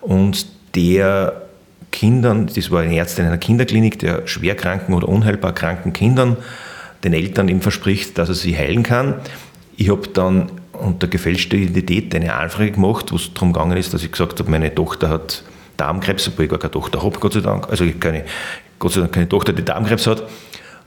und 0.00 0.46
der 0.74 1.42
Kindern, 1.90 2.48
das 2.54 2.70
war 2.70 2.82
ein 2.82 2.92
Ärztin 2.92 3.24
in 3.24 3.30
einer 3.30 3.38
Kinderklinik, 3.38 3.98
der 3.98 4.26
schwerkranken 4.26 4.94
oder 4.94 5.08
unheilbar 5.08 5.54
kranken 5.54 5.92
Kindern 5.92 6.36
den 7.04 7.12
Eltern 7.12 7.48
ihm 7.48 7.60
verspricht, 7.60 8.18
dass 8.18 8.28
er 8.28 8.34
sie 8.34 8.56
heilen 8.56 8.82
kann. 8.82 9.14
Ich 9.76 9.90
habe 9.90 10.08
dann 10.08 10.50
unter 10.80 11.06
gefälschter 11.08 11.56
Identität 11.56 12.14
eine 12.14 12.34
Anfrage 12.34 12.72
gemacht, 12.72 13.12
wo 13.12 13.16
es 13.16 13.32
darum 13.34 13.52
gegangen 13.52 13.76
ist, 13.76 13.92
dass 13.94 14.02
ich 14.02 14.12
gesagt 14.12 14.38
habe, 14.38 14.50
meine 14.50 14.74
Tochter 14.74 15.08
hat 15.08 15.42
Darmkrebs, 15.76 16.28
obwohl 16.28 16.46
ich 16.46 16.50
gar 16.50 16.58
keine 16.58 16.72
Tochter 16.72 17.02
habe, 17.02 17.18
Gott 17.18 17.32
sei 17.32 17.40
Dank. 17.40 17.68
Also 17.68 17.84
ich 17.84 17.98
keine, 17.98 18.24
Gott 18.78 18.92
sei 18.92 19.00
Dank 19.00 19.12
keine 19.12 19.28
Tochter, 19.28 19.52
die 19.52 19.64
Darmkrebs 19.64 20.06
hat. 20.06 20.24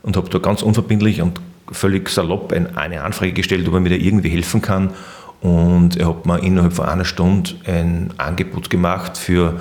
Und 0.02 0.16
habe 0.16 0.28
da 0.28 0.38
ganz 0.38 0.62
unverbindlich 0.62 1.22
und 1.22 1.40
völlig 1.70 2.08
salopp 2.08 2.52
eine 2.52 3.02
Anfrage 3.02 3.32
gestellt, 3.32 3.68
ob 3.68 3.74
er 3.74 3.80
mir 3.80 3.90
da 3.90 3.94
irgendwie 3.94 4.30
helfen 4.30 4.60
kann. 4.60 4.90
Und 5.40 5.96
er 5.96 6.08
hat 6.08 6.26
mir 6.26 6.42
innerhalb 6.42 6.72
von 6.72 6.86
einer 6.86 7.04
Stunde 7.04 7.50
ein 7.66 8.12
Angebot 8.16 8.70
gemacht 8.70 9.16
für 9.16 9.60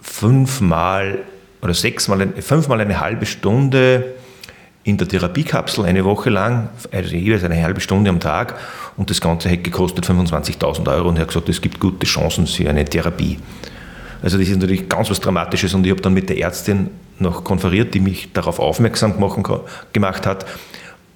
fünfmal 0.00 1.18
oder 1.62 1.74
sechsmal, 1.74 2.28
fünfmal 2.40 2.80
eine 2.80 3.00
halbe 3.00 3.26
Stunde 3.26 4.14
in 4.84 4.98
der 4.98 5.08
Therapiekapsel 5.08 5.86
eine 5.86 6.04
Woche 6.04 6.28
lang, 6.28 6.68
also 6.92 7.16
jeweils 7.16 7.42
eine 7.42 7.60
halbe 7.60 7.80
Stunde 7.80 8.10
am 8.10 8.20
Tag. 8.20 8.54
Und 8.98 9.08
das 9.08 9.20
Ganze 9.20 9.48
hätte 9.48 9.62
gekostet 9.62 10.06
25.000 10.06 10.94
Euro. 10.94 11.08
Und 11.08 11.16
er 11.16 11.22
hat 11.22 11.28
gesagt, 11.28 11.48
es 11.48 11.60
gibt 11.60 11.80
gute 11.80 12.06
Chancen 12.06 12.46
für 12.46 12.68
eine 12.68 12.84
Therapie. 12.84 13.38
Also 14.22 14.38
das 14.38 14.48
ist 14.48 14.60
natürlich 14.60 14.88
ganz 14.88 15.10
was 15.10 15.20
Dramatisches. 15.20 15.72
Und 15.72 15.84
ich 15.86 15.90
habe 15.90 16.02
dann 16.02 16.12
mit 16.12 16.28
der 16.28 16.38
Ärztin 16.38 16.90
noch 17.18 17.44
konferiert, 17.44 17.94
die 17.94 18.00
mich 18.00 18.32
darauf 18.34 18.58
aufmerksam 18.58 19.14
gemacht 19.92 20.26
hat. 20.26 20.46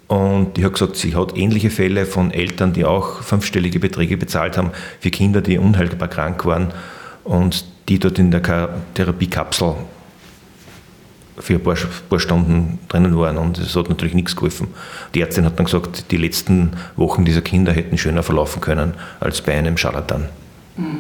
Und 0.07 0.57
die 0.57 0.65
hat 0.65 0.73
gesagt, 0.73 0.97
sie 0.97 1.15
hat 1.15 1.37
ähnliche 1.37 1.69
Fälle 1.69 2.07
von 2.07 2.31
Eltern, 2.31 2.73
die 2.73 2.87
auch 2.87 3.21
fünfstellige 3.21 3.79
Beträge 3.79 4.17
bezahlt 4.17 4.57
haben 4.57 4.71
für 5.01 5.11
Kinder, 5.11 5.43
die 5.43 5.59
unheilbar 5.59 6.09
krank 6.09 6.47
waren. 6.47 6.73
Und 7.25 7.67
die 7.91 7.99
dort 7.99 8.19
in 8.19 8.31
der 8.31 8.71
Therapiekapsel 8.95 9.75
für 11.41 11.55
ein 11.55 11.63
paar, 11.63 11.77
paar, 12.09 12.21
Stunden 12.21 12.79
drinnen 12.89 13.17
waren 13.17 13.39
und 13.39 13.59
es 13.59 13.77
hat 13.77 13.89
natürlich 13.89 14.15
nichts 14.15 14.35
geholfen. 14.37 14.69
Die 15.15 15.21
Ärztin 15.21 15.45
hat 15.45 15.59
dann 15.59 15.67
gesagt, 15.67 16.11
die 16.11 16.17
letzten 16.17 16.73
Wochen 16.97 17.25
dieser 17.25 17.43
Kinder 17.43 17.73
hätten 17.73 17.97
schöner 17.99 18.23
verlaufen 18.23 18.61
können 18.61 18.95
als 19.21 19.41
bei 19.41 19.57
einem 19.57 19.77
Scharlatan. 19.77 20.29
Mhm. 20.77 20.99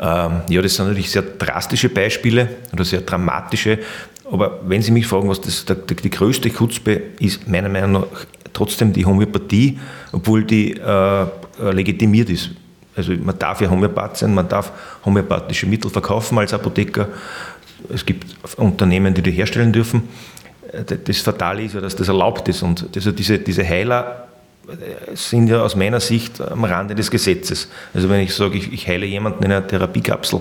Ähm, 0.00 0.40
ja, 0.48 0.62
das 0.62 0.74
sind 0.74 0.86
natürlich 0.86 1.10
sehr 1.10 1.22
drastische 1.22 1.88
Beispiele 1.88 2.48
oder 2.72 2.84
sehr 2.84 3.00
dramatische, 3.00 3.78
aber 4.30 4.60
wenn 4.66 4.82
Sie 4.82 4.90
mich 4.90 5.06
fragen, 5.06 5.28
was 5.28 5.40
das, 5.40 5.64
die, 5.64 5.96
die 5.96 6.10
größte 6.10 6.50
Chutzpe 6.50 7.00
ist, 7.18 7.46
meiner 7.46 7.68
Meinung 7.68 7.92
nach 7.92 8.06
trotzdem 8.52 8.92
die 8.92 9.04
Homöopathie, 9.04 9.78
obwohl 10.12 10.44
die 10.44 10.72
äh, 10.72 11.26
legitimiert 11.72 12.30
ist. 12.30 12.50
Also 12.96 13.12
man 13.12 13.36
darf 13.38 13.60
ja 13.60 13.68
Homöopath 13.68 14.16
sein, 14.18 14.32
man 14.34 14.48
darf 14.48 14.70
homöopathische 15.04 15.66
Mittel 15.66 15.90
verkaufen 15.90 16.38
als 16.38 16.54
Apotheker. 16.54 17.08
Es 17.92 18.06
gibt 18.06 18.36
Unternehmen, 18.56 19.14
die 19.14 19.22
die 19.22 19.32
herstellen 19.32 19.72
dürfen. 19.72 20.08
Äh, 20.72 20.84
das 21.04 21.18
Fatale 21.18 21.62
ist 21.62 21.74
ja, 21.74 21.80
dass 21.80 21.96
das 21.96 22.08
erlaubt 22.08 22.48
ist. 22.48 22.62
Und 22.62 22.94
diese, 22.94 23.12
diese 23.38 23.68
Heiler 23.68 24.28
äh, 24.68 25.14
sind 25.14 25.48
ja 25.48 25.62
aus 25.62 25.76
meiner 25.76 26.00
Sicht 26.00 26.40
am 26.40 26.64
Rande 26.64 26.94
des 26.94 27.10
Gesetzes. 27.10 27.68
Also 27.92 28.08
wenn 28.08 28.20
ich 28.20 28.34
sage, 28.34 28.56
ich, 28.56 28.72
ich 28.72 28.88
heile 28.88 29.06
jemanden 29.06 29.44
in 29.44 29.52
einer 29.52 29.66
Therapiekapsel 29.66 30.40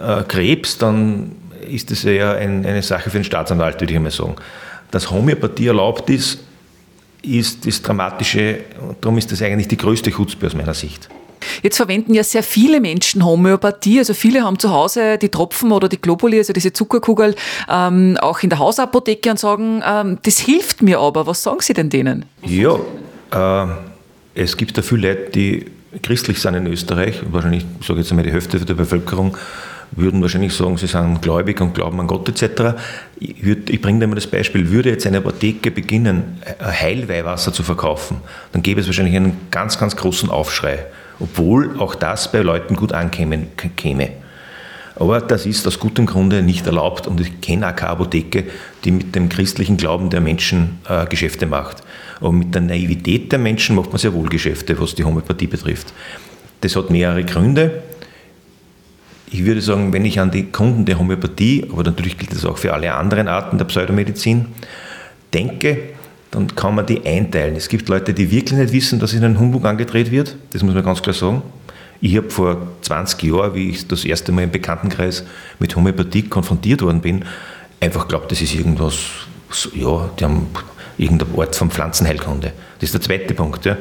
äh, 0.00 0.22
Krebs, 0.24 0.78
dann 0.78 1.32
ist 1.68 1.90
das 1.90 2.02
ja 2.04 2.32
ein, 2.32 2.64
eine 2.64 2.82
Sache 2.82 3.10
für 3.10 3.18
den 3.18 3.24
Staatsanwalt, 3.24 3.80
würde 3.80 3.92
ich 3.92 3.96
einmal 3.96 4.12
sagen. 4.12 4.36
Dass 4.90 5.10
Homöopathie 5.10 5.66
erlaubt 5.66 6.08
ist, 6.10 6.38
ist 7.22 7.66
das 7.66 7.82
Dramatische, 7.82 8.60
darum 9.00 9.18
ist 9.18 9.32
das 9.32 9.42
eigentlich 9.42 9.68
die 9.68 9.76
größte 9.76 10.10
Chutzpe 10.12 10.46
aus 10.46 10.54
meiner 10.54 10.74
Sicht. 10.74 11.08
Jetzt 11.62 11.76
verwenden 11.76 12.14
ja 12.14 12.22
sehr 12.22 12.42
viele 12.42 12.80
Menschen 12.80 13.24
Homöopathie. 13.24 13.98
Also 13.98 14.14
viele 14.14 14.42
haben 14.42 14.58
zu 14.58 14.70
Hause 14.70 15.18
die 15.18 15.28
Tropfen 15.28 15.72
oder 15.72 15.88
die 15.88 16.00
Globuli, 16.00 16.38
also 16.38 16.52
diese 16.52 16.72
Zuckerkugel, 16.72 17.34
ähm, 17.68 18.16
auch 18.20 18.40
in 18.40 18.50
der 18.50 18.58
Hausapotheke 18.58 19.30
und 19.30 19.38
sagen, 19.38 19.82
ähm, 19.86 20.18
das 20.22 20.38
hilft 20.38 20.82
mir 20.82 21.00
aber. 21.00 21.26
Was 21.26 21.42
sagen 21.42 21.60
Sie 21.60 21.74
denn 21.74 21.90
denen? 21.90 22.24
Ja, 22.44 22.78
äh, 23.32 23.66
es 24.34 24.56
gibt 24.56 24.76
da 24.76 24.82
viele 24.82 25.08
Leute, 25.08 25.30
die 25.30 25.66
christlich 26.02 26.40
sind 26.40 26.54
in 26.54 26.66
Österreich, 26.66 27.20
wahrscheinlich, 27.30 27.64
ich 27.80 27.86
sage 27.86 28.00
jetzt 28.00 28.10
einmal 28.10 28.24
die 28.24 28.32
Hälfte 28.32 28.58
der 28.58 28.74
Bevölkerung, 28.74 29.36
würden 29.92 30.20
wahrscheinlich 30.20 30.52
sagen, 30.52 30.76
sie 30.76 30.86
sind 30.86 31.22
gläubig 31.22 31.60
und 31.60 31.74
glauben 31.74 32.00
an 32.00 32.06
Gott 32.06 32.28
etc. 32.28 32.76
Ich, 33.18 33.42
ich 33.44 33.80
bringe 33.80 34.00
dir 34.00 34.06
mal 34.06 34.14
das 34.14 34.26
Beispiel, 34.26 34.70
würde 34.70 34.90
jetzt 34.90 35.06
eine 35.06 35.18
Apotheke 35.18 35.70
beginnen, 35.70 36.40
Heilweihwasser 36.60 37.52
zu 37.52 37.62
verkaufen, 37.62 38.18
dann 38.52 38.62
gäbe 38.62 38.80
es 38.80 38.86
wahrscheinlich 38.86 39.16
einen 39.16 39.38
ganz, 39.50 39.78
ganz 39.78 39.96
großen 39.96 40.28
Aufschrei, 40.28 40.86
obwohl 41.20 41.78
auch 41.78 41.94
das 41.94 42.30
bei 42.30 42.40
Leuten 42.40 42.76
gut 42.76 42.92
ankäme. 42.92 43.46
Käme. 43.76 44.10
Aber 44.96 45.20
das 45.20 45.44
ist 45.44 45.66
aus 45.66 45.78
gutem 45.78 46.06
Grunde 46.06 46.42
nicht 46.42 46.66
erlaubt 46.66 47.06
und 47.06 47.20
ich 47.20 47.40
kenne 47.40 47.68
auch 47.68 47.76
keine 47.76 47.92
Apotheke, 47.92 48.44
die 48.84 48.92
mit 48.92 49.14
dem 49.14 49.28
christlichen 49.28 49.76
Glauben 49.76 50.08
der 50.08 50.22
Menschen 50.22 50.78
äh, 50.88 51.04
Geschäfte 51.06 51.46
macht. 51.46 51.82
Aber 52.20 52.32
mit 52.32 52.54
der 52.54 52.62
Naivität 52.62 53.30
der 53.30 53.38
Menschen 53.38 53.76
macht 53.76 53.90
man 53.90 53.98
sehr 53.98 54.14
wohl 54.14 54.28
Geschäfte, 54.28 54.80
was 54.80 54.94
die 54.94 55.04
Homöopathie 55.04 55.48
betrifft. 55.48 55.92
Das 56.62 56.74
hat 56.76 56.88
mehrere 56.90 57.24
Gründe 57.24 57.82
ich 59.30 59.44
würde 59.44 59.60
sagen, 59.60 59.92
wenn 59.92 60.04
ich 60.04 60.20
an 60.20 60.30
die 60.30 60.44
Kunden 60.44 60.84
der 60.84 60.98
Homöopathie, 60.98 61.66
aber 61.70 61.82
natürlich 61.82 62.16
gilt 62.16 62.32
das 62.32 62.44
auch 62.44 62.58
für 62.58 62.72
alle 62.72 62.94
anderen 62.94 63.28
Arten 63.28 63.58
der 63.58 63.64
Pseudomedizin, 63.64 64.46
denke, 65.34 65.90
dann 66.30 66.54
kann 66.54 66.74
man 66.74 66.86
die 66.86 67.04
einteilen. 67.04 67.56
Es 67.56 67.68
gibt 67.68 67.88
Leute, 67.88 68.12
die 68.12 68.30
wirklich 68.30 68.58
nicht 68.58 68.72
wissen, 68.72 68.98
dass 68.98 69.14
ihnen 69.14 69.24
ein 69.24 69.38
Humbug 69.38 69.64
angedreht 69.64 70.10
wird. 70.10 70.36
Das 70.52 70.62
muss 70.62 70.74
man 70.74 70.84
ganz 70.84 71.02
klar 71.02 71.14
sagen. 71.14 71.42
Ich 72.00 72.16
habe 72.16 72.30
vor 72.30 72.68
20 72.82 73.22
Jahren, 73.22 73.54
wie 73.54 73.70
ich 73.70 73.88
das 73.88 74.04
erste 74.04 74.32
Mal 74.32 74.44
im 74.44 74.50
Bekanntenkreis 74.50 75.24
mit 75.58 75.74
Homöopathie 75.74 76.22
konfrontiert 76.22 76.82
worden 76.82 77.00
bin, 77.00 77.24
einfach 77.80 78.02
geglaubt, 78.02 78.30
das 78.30 78.42
ist 78.42 78.54
irgendwas, 78.54 78.96
ja, 79.74 80.10
die 80.18 80.24
haben 80.24 80.46
irgendein 80.98 81.34
Ort 81.34 81.56
von 81.56 81.70
Pflanzenheilkunde. 81.70 82.52
Das 82.78 82.88
ist 82.88 82.94
der 82.94 83.00
zweite 83.00 83.32
Punkt. 83.34 83.64
Ja. 83.64 83.76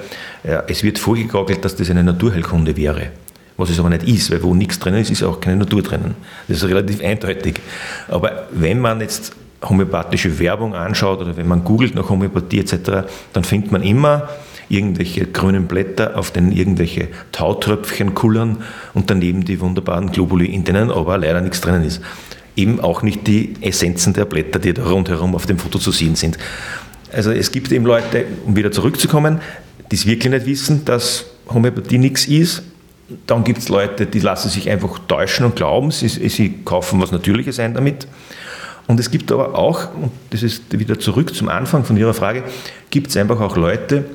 Es 0.68 0.84
wird 0.84 1.00
vorgegaukelt, 1.00 1.64
dass 1.66 1.76
das 1.76 1.90
eine 1.90 2.04
Naturheilkunde 2.04 2.78
wäre 2.78 3.12
was 3.58 3.70
es 3.70 3.80
aber 3.80 3.90
nicht 3.90 4.04
ist, 4.04 4.32
weil 4.32 4.44
wo 4.44 4.54
nichts 4.54 4.80
drinnen 4.80 5.02
ist, 5.02 5.12
ist 5.12 5.24
auch 5.24 5.40
keine 5.40 5.58
Natur 5.58 5.82
drinnen. 5.82 6.16
Das 6.48 6.58
ist 6.58 6.66
relativ 6.66 7.02
eindeutig. 7.02 7.62
Aber 8.08 8.48
wenn 8.52 8.80
man 8.80 9.02
jetzt 9.02 9.34
homöopathische 9.64 10.40
Werbung 10.40 10.76
anschaut 10.76 11.22
oder 11.22 11.38
wenn 11.38 11.48
man 11.48 11.64
googelt 11.64 11.96
nach 11.96 12.10
Homöopathie 12.10 12.60
etc., 12.60 13.08
dann 13.34 13.44
findet 13.44 13.72
man 13.72 13.82
immer 13.84 14.30
irgendwelche 14.70 15.26
grünen 15.26 15.68
Blätter, 15.68 16.18
auf 16.18 16.32
denen 16.32 16.52
irgendwelche 16.52 17.08
Tautröpfchen 17.32 18.16
kullern 18.16 18.64
und 18.94 19.10
daneben 19.10 19.46
die 19.46 19.60
wunderbaren 19.60 20.12
Globuli, 20.12 20.48
in 20.48 20.64
denen 20.64 20.92
aber 20.92 21.18
leider 21.18 21.42
nichts 21.42 21.62
drinnen 21.62 21.84
ist. 21.84 22.02
Eben 22.56 22.80
auch 22.80 23.02
nicht 23.02 23.28
die 23.28 23.54
Essenzen 23.62 24.14
der 24.14 24.26
Blätter, 24.26 24.60
die 24.60 24.74
da 24.74 24.86
rundherum 24.86 25.36
auf 25.36 25.46
dem 25.46 25.60
Foto 25.60 25.78
zu 25.78 25.92
sehen 25.92 26.16
sind. 26.16 26.38
Also 27.12 27.32
es 27.32 27.52
gibt 27.52 27.72
eben 27.72 27.86
Leute, 27.86 28.26
um 28.46 28.56
wieder 28.56 28.72
zurückzukommen, 28.72 29.40
die 29.92 29.96
es 29.96 30.06
wirklich 30.06 30.32
nicht 30.32 30.46
wissen, 30.46 30.84
dass 30.86 31.26
Homöopathie 31.48 31.98
nichts 31.98 32.26
ist, 32.26 32.64
dann 33.28 33.44
gibt 33.44 33.60
es 33.60 33.70
Leute, 33.70 34.08
die 34.08 34.20
lassen 34.20 34.50
sich 34.50 34.70
einfach 34.70 35.00
täuschen 35.08 35.46
und 35.46 35.56
glauben, 35.56 35.92
sie, 35.92 36.08
sie 36.08 36.60
kaufen 36.66 37.00
was 37.02 37.12
Natürliches 37.12 37.60
ein 37.60 37.76
damit. 37.76 38.08
Und 38.88 39.00
es 39.00 39.10
gibt 39.10 39.32
aber 39.32 39.56
auch, 39.56 39.94
und 39.96 40.12
das 40.30 40.44
ist 40.44 40.78
wieder 40.78 41.00
zurück 41.00 41.34
zum 41.36 41.50
Anfang 41.50 41.86
von 41.86 41.98
Ihrer 41.98 42.14
Frage, 42.14 42.44
gibt 42.92 43.10
es 43.10 43.18
einfach 43.18 43.40
auch 43.40 43.58
Leute, 43.58 44.06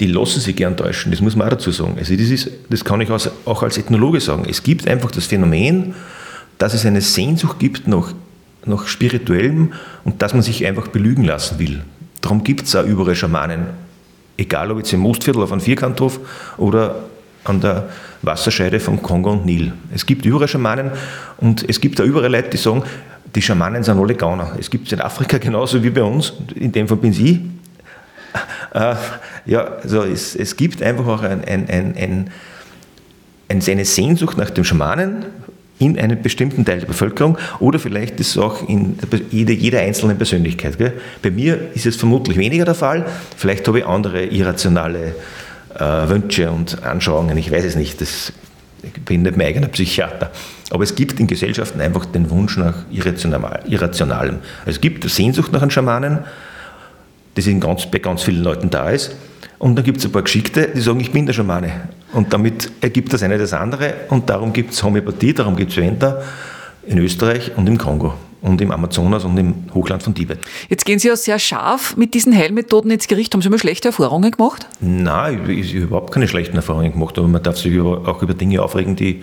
die 0.00 0.06
lassen 0.06 0.40
sich 0.40 0.56
gern 0.56 0.76
täuschen. 0.76 1.12
Das 1.12 1.20
muss 1.20 1.36
man 1.36 1.46
auch 1.46 1.52
dazu 1.52 1.70
sagen. 1.70 1.96
Also 1.98 2.14
das, 2.14 2.30
ist, 2.30 2.50
das 2.70 2.84
kann 2.84 3.00
ich 3.00 3.10
auch 3.10 3.62
als 3.62 3.78
Ethnologe 3.78 4.20
sagen. 4.20 4.46
Es 4.48 4.62
gibt 4.62 4.88
einfach 4.88 5.10
das 5.10 5.26
Phänomen, 5.26 5.94
dass 6.58 6.74
es 6.74 6.86
eine 6.86 7.00
Sehnsucht 7.00 7.58
gibt 7.58 7.88
nach, 7.88 8.12
nach 8.64 8.86
Spirituellem 8.86 9.72
und 10.04 10.22
dass 10.22 10.34
man 10.34 10.42
sich 10.42 10.64
einfach 10.66 10.88
belügen 10.88 11.24
lassen 11.24 11.58
will. 11.58 11.82
Darum 12.20 12.44
gibt 12.44 12.66
es 12.66 12.76
auch 12.76 12.84
überall 12.84 13.14
Schamanen. 13.14 13.66
Egal 14.36 14.70
ob 14.70 14.78
jetzt 14.78 14.92
im 14.92 15.00
Mostviertel 15.00 15.42
auf 15.42 15.52
einem 15.52 15.60
Vierkanthof 15.60 16.20
oder 16.56 17.04
an 17.44 17.60
der 17.60 17.88
Wasserscheide 18.22 18.78
von 18.78 19.02
Kongo 19.02 19.32
und 19.32 19.44
Nil. 19.44 19.72
Es 19.92 20.06
gibt 20.06 20.24
überall 20.24 20.48
Schamanen 20.48 20.92
und 21.38 21.68
es 21.68 21.80
gibt 21.80 21.98
da 21.98 22.04
überall 22.04 22.30
Leute, 22.30 22.50
die 22.50 22.56
sagen, 22.56 22.84
die 23.34 23.42
Schamanen 23.42 23.82
sind 23.82 23.98
alle 23.98 24.14
Gauner. 24.14 24.56
Es 24.58 24.70
gibt 24.70 24.86
es 24.86 24.92
in 24.92 25.00
Afrika 25.00 25.38
genauso 25.38 25.82
wie 25.82 25.90
bei 25.90 26.02
uns, 26.02 26.32
in 26.54 26.72
dem 26.72 26.88
Fall 26.88 26.98
bin 26.98 27.12
ich. 27.12 27.40
Äh, 28.74 28.94
ja, 29.44 29.64
also 29.82 30.02
es, 30.02 30.34
es 30.34 30.56
gibt 30.56 30.82
einfach 30.82 31.06
auch 31.06 31.22
ein, 31.22 31.44
ein, 31.44 31.68
ein, 31.68 31.94
ein, 31.94 33.62
eine 33.68 33.84
Sehnsucht 33.84 34.38
nach 34.38 34.48
dem 34.48 34.64
Schamanen 34.64 35.26
in 35.78 35.98
einem 35.98 36.22
bestimmten 36.22 36.64
Teil 36.64 36.80
der 36.80 36.86
Bevölkerung 36.86 37.36
oder 37.58 37.78
vielleicht 37.78 38.18
ist 38.20 38.30
es 38.30 38.38
auch 38.38 38.66
in 38.66 38.96
jeder, 39.30 39.52
jeder 39.52 39.80
einzelnen 39.80 40.16
Persönlichkeit. 40.16 40.78
Gell? 40.78 40.94
Bei 41.20 41.30
mir 41.30 41.70
ist 41.74 41.84
es 41.84 41.96
vermutlich 41.96 42.38
weniger 42.38 42.64
der 42.64 42.74
Fall, 42.74 43.04
vielleicht 43.36 43.68
habe 43.68 43.80
ich 43.80 43.86
andere 43.86 44.24
irrationale 44.24 45.16
äh, 45.74 46.08
Wünsche 46.08 46.50
und 46.50 46.82
Anschauungen, 46.82 47.36
ich 47.36 47.50
weiß 47.50 47.64
es 47.64 47.76
nicht, 47.76 48.00
das, 48.00 48.32
ich 48.82 48.92
bin 49.04 49.20
nicht 49.22 49.36
mein 49.36 49.48
eigener 49.48 49.68
Psychiater. 49.68 50.30
Aber 50.72 50.84
es 50.84 50.94
gibt 50.94 51.20
in 51.20 51.26
Gesellschaften 51.26 51.82
einfach 51.82 52.06
den 52.06 52.30
Wunsch 52.30 52.56
nach 52.56 52.86
Irrationalem. 52.90 54.38
Also 54.60 54.70
es 54.70 54.80
gibt 54.80 55.08
Sehnsucht 55.08 55.52
nach 55.52 55.60
einem 55.60 55.70
Schamanen, 55.70 56.20
das 57.34 57.46
in 57.46 57.60
ganz, 57.60 57.84
bei 57.90 57.98
ganz 57.98 58.22
vielen 58.22 58.42
Leuten 58.42 58.70
da 58.70 58.88
ist. 58.88 59.14
Und 59.58 59.76
dann 59.76 59.84
gibt 59.84 59.98
es 59.98 60.06
ein 60.06 60.12
paar 60.12 60.22
Geschickte, 60.22 60.70
die 60.74 60.80
sagen, 60.80 60.98
ich 61.00 61.12
bin 61.12 61.26
der 61.26 61.34
Schamane. 61.34 61.72
Und 62.14 62.32
damit 62.32 62.72
ergibt 62.80 63.12
das 63.12 63.22
eine 63.22 63.36
das 63.36 63.52
andere. 63.52 63.92
Und 64.08 64.30
darum 64.30 64.54
gibt 64.54 64.72
es 64.72 64.82
Homöopathie, 64.82 65.34
darum 65.34 65.56
gibt 65.56 65.72
es 65.72 65.76
Venta 65.76 66.22
in 66.86 66.96
Österreich 66.96 67.52
und 67.54 67.68
im 67.68 67.76
Kongo 67.76 68.14
und 68.40 68.58
im 68.62 68.70
Amazonas 68.70 69.24
und 69.24 69.36
im 69.36 69.54
Hochland 69.74 70.02
von 70.02 70.14
Tibet. 70.14 70.38
Jetzt 70.70 70.86
gehen 70.86 70.98
Sie 70.98 71.08
ja 71.08 71.16
sehr 71.16 71.38
scharf 71.38 71.98
mit 71.98 72.14
diesen 72.14 72.34
Heilmethoden 72.34 72.90
ins 72.90 73.08
Gericht. 73.08 73.34
Haben 73.34 73.42
Sie 73.42 73.50
mal 73.50 73.58
schlechte 73.58 73.88
Erfahrungen 73.88 74.30
gemacht? 74.30 74.66
Nein, 74.80 75.42
ich, 75.50 75.58
ich 75.58 75.74
habe 75.74 75.84
überhaupt 75.84 76.14
keine 76.14 76.28
schlechten 76.28 76.56
Erfahrungen 76.56 76.92
gemacht, 76.92 77.18
aber 77.18 77.28
man 77.28 77.42
darf 77.42 77.58
sich 77.58 77.78
auch 77.78 78.22
über 78.22 78.32
Dinge 78.32 78.62
aufregen, 78.62 78.96
die, 78.96 79.22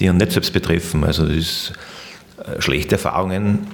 die 0.00 0.08
einen 0.08 0.18
nicht 0.18 0.32
selbst 0.32 0.52
betreffen. 0.52 1.04
Also 1.04 1.26
das 1.26 1.36
ist, 1.36 1.72
äh, 2.38 2.60
schlechte 2.60 2.96
Erfahrungen 2.96 3.66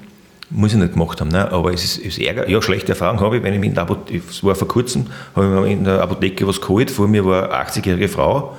muss 0.55 0.73
ich 0.73 0.79
nicht 0.79 0.93
gemacht 0.93 1.21
haben, 1.21 1.31
ne? 1.31 1.51
aber 1.51 1.73
es 1.73 1.83
ist, 1.85 1.99
ist 1.99 2.19
Ärger. 2.19 2.49
Ja, 2.49 2.61
schlechte 2.61 2.93
Erfahrungen 2.93 3.21
habe 3.21 3.39
ich, 3.39 3.43
wenn 3.43 3.55
ich 3.55 3.63
in 3.63 3.75
der 3.75 3.85
Apotheke, 3.85 4.23
es 4.29 4.45
war 4.45 4.55
vor 4.55 4.69
kurzem, 4.69 5.07
habe 5.35 5.47
ich 5.47 5.53
mir 5.53 5.67
in 5.67 5.85
der 5.85 6.03
Apotheke 6.03 6.47
was 6.47 6.61
geholt, 6.61 6.91
vor 6.91 7.09
mir 7.09 7.25
war 7.25 7.51
eine 7.51 7.69
80-jährige 7.69 8.09
Frau, 8.09 8.57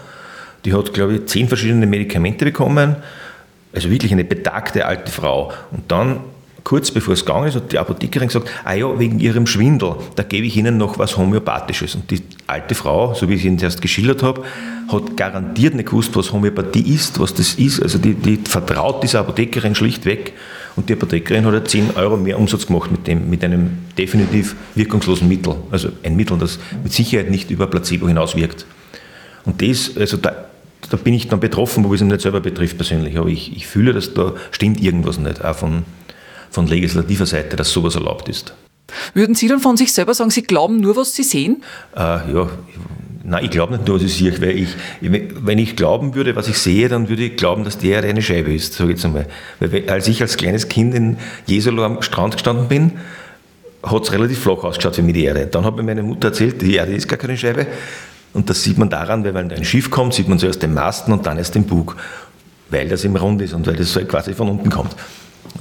die 0.66 0.74
hat, 0.74 0.94
glaube 0.94 1.16
ich, 1.16 1.26
zehn 1.28 1.48
verschiedene 1.48 1.86
Medikamente 1.86 2.46
bekommen, 2.46 2.96
also 3.74 3.90
wirklich 3.90 4.12
eine 4.12 4.24
betagte 4.24 4.86
alte 4.86 5.12
Frau. 5.12 5.52
Und 5.72 5.92
dann, 5.92 6.20
kurz 6.64 6.92
bevor 6.92 7.14
es 7.14 7.26
gegangen 7.26 7.48
ist, 7.48 7.56
hat 7.56 7.72
die 7.72 7.80
Apothekerin 7.80 8.28
gesagt, 8.28 8.50
ah 8.64 8.74
ja, 8.74 8.98
wegen 8.98 9.20
ihrem 9.20 9.48
Schwindel, 9.48 9.96
da 10.16 10.24
gebe 10.24 10.48
ich 10.48 10.56
Ihnen 10.56 10.78
noch 10.78 10.98
was 10.98 11.18
Homöopathisches. 11.18 11.96
Und 11.96 12.10
die 12.10 12.22
alte 12.48 12.76
Frau, 12.76 13.14
so 13.14 13.30
wie 13.30 13.34
ich 13.34 13.46
Ihnen 13.46 13.60
zuerst 13.60 13.82
geschildert 13.82 14.24
habe, 14.24 14.44
hat 14.88 15.18
garantiert 15.18 15.76
nicht 15.76 15.90
gewusst, 15.90 16.16
was 16.16 16.32
Homöopathie 16.32 16.94
ist, 16.94 17.20
was 17.20 17.34
das 17.34 17.56
ist. 17.56 17.82
Also 17.82 17.98
die, 17.98 18.14
die 18.14 18.38
vertraut 18.38 19.04
dieser 19.04 19.20
Apothekerin 19.20 19.76
schlichtweg. 19.76 20.34
Und 20.76 20.90
die 20.90 20.94
Apothekerin 20.94 21.46
hat 21.46 21.54
ja 21.54 21.64
10 21.64 21.92
Euro 21.96 22.18
mehr 22.18 22.40
Umsatz 22.40 22.66
gemacht 22.66 22.92
mit, 22.92 23.06
dem, 23.08 23.30
mit 23.30 23.44
einem 23.44 23.78
definitiv 23.98 24.56
wirkungslosen 24.76 25.28
Mittel. 25.28 25.56
Also 25.70 25.90
ein 26.04 26.16
Mittel, 26.16 26.38
das 26.38 26.60
mit 26.82 26.94
Sicherheit 26.94 27.30
nicht 27.30 27.52
über 27.52 27.68
Placebo 27.68 28.08
hinaus 28.08 28.36
wirkt. 28.36 28.66
Und 29.46 29.62
das, 29.62 29.96
also 29.98 30.18
da, 30.18 30.46
da 30.90 30.98
bin 30.98 31.14
ich 31.14 31.28
dann 31.28 31.40
betroffen, 31.40 31.84
wo 31.84 31.94
es 31.94 32.02
mich 32.02 32.12
nicht 32.12 32.22
selber 32.22 32.40
betrifft 32.40 32.78
persönlich. 32.78 33.18
Aber 33.18 33.30
ich, 33.30 33.56
ich 33.56 33.68
fühle, 33.68 33.94
dass 33.94 34.14
da 34.14 34.34
stimmt 34.52 34.82
irgendwas 34.82 35.20
nicht, 35.20 35.44
auch 35.44 35.56
von, 35.56 35.84
von 36.54 36.68
legislativer 36.68 37.26
Seite, 37.26 37.56
dass 37.56 37.72
sowas 37.72 37.96
erlaubt 37.96 38.30
ist. 38.30 38.54
Würden 39.14 39.34
Sie 39.34 39.48
dann 39.48 39.60
von 39.60 39.76
sich 39.76 39.92
selber 39.92 40.14
sagen, 40.14 40.30
Sie 40.30 40.44
glauben 40.44 40.80
nur, 40.80 40.96
was 40.96 41.16
Sie 41.16 41.24
sehen? 41.24 41.64
Äh, 41.96 42.00
ja, 42.00 42.50
nein, 43.24 43.46
ich 43.46 43.50
glaube 43.50 43.74
nicht 43.74 43.88
nur, 43.88 43.98
was 43.98 44.04
ich 44.04 44.14
sehe, 44.14 44.40
weil 44.40 44.58
ich, 44.58 44.70
wenn 45.02 45.58
ich 45.58 45.76
glauben 45.76 46.14
würde, 46.14 46.36
was 46.36 46.48
ich 46.48 46.60
sehe, 46.60 46.90
dann 46.90 47.10
würde 47.10 47.24
ich 47.24 47.36
glauben, 47.36 47.64
dass 47.64 47.80
der 47.80 48.04
eine 48.04 48.22
Scheibe 48.22 48.54
ist, 48.54 48.74
sage 48.74 48.92
ich 48.92 48.98
jetzt 48.98 49.06
einmal. 49.06 49.26
Weil 49.60 49.90
als 49.90 50.08
ich 50.08 50.22
als 50.22 50.38
kleines 50.38 50.70
Kind 50.70 50.94
in 50.94 51.18
Jesolo 51.48 51.84
am 51.84 52.02
Strand 52.04 52.34
gestanden 52.34 52.68
bin, 52.68 52.92
hat 53.82 54.04
es 54.04 54.12
relativ 54.12 54.40
flach 54.40 54.64
ausgeschaut 54.64 54.96
für 54.96 55.02
mich 55.02 55.16
die 55.16 55.24
Erde. 55.24 55.48
Dann 55.48 55.66
hat 55.66 55.76
mir 55.76 55.84
meine 55.84 56.04
Mutter 56.04 56.28
erzählt, 56.28 56.62
die 56.62 56.76
Erde 56.76 56.94
ist 56.94 57.08
gar 57.08 57.18
keine 57.18 57.36
Scheibe. 57.36 57.66
Und 58.34 58.50
das 58.50 58.64
sieht 58.64 58.78
man 58.78 58.90
daran, 58.90 59.24
weil 59.24 59.34
wenn 59.34 59.52
ein 59.52 59.66
Schiff 59.66 59.90
kommt, 59.90 60.14
sieht 60.14 60.28
man 60.28 60.38
zuerst 60.40 60.62
den 60.62 60.74
Masten 60.74 61.14
und 61.14 61.26
dann 61.26 61.38
erst 61.38 61.56
den 61.56 61.66
Bug, 61.66 61.96
weil 62.70 62.88
das 62.88 63.04
im 63.04 63.16
Rund 63.16 63.42
ist 63.42 63.54
und 63.54 63.66
weil 63.66 63.76
das 63.76 63.92
so 63.92 64.04
quasi 64.06 64.34
von 64.34 64.50
unten 64.50 64.70
kommt. 64.70 64.96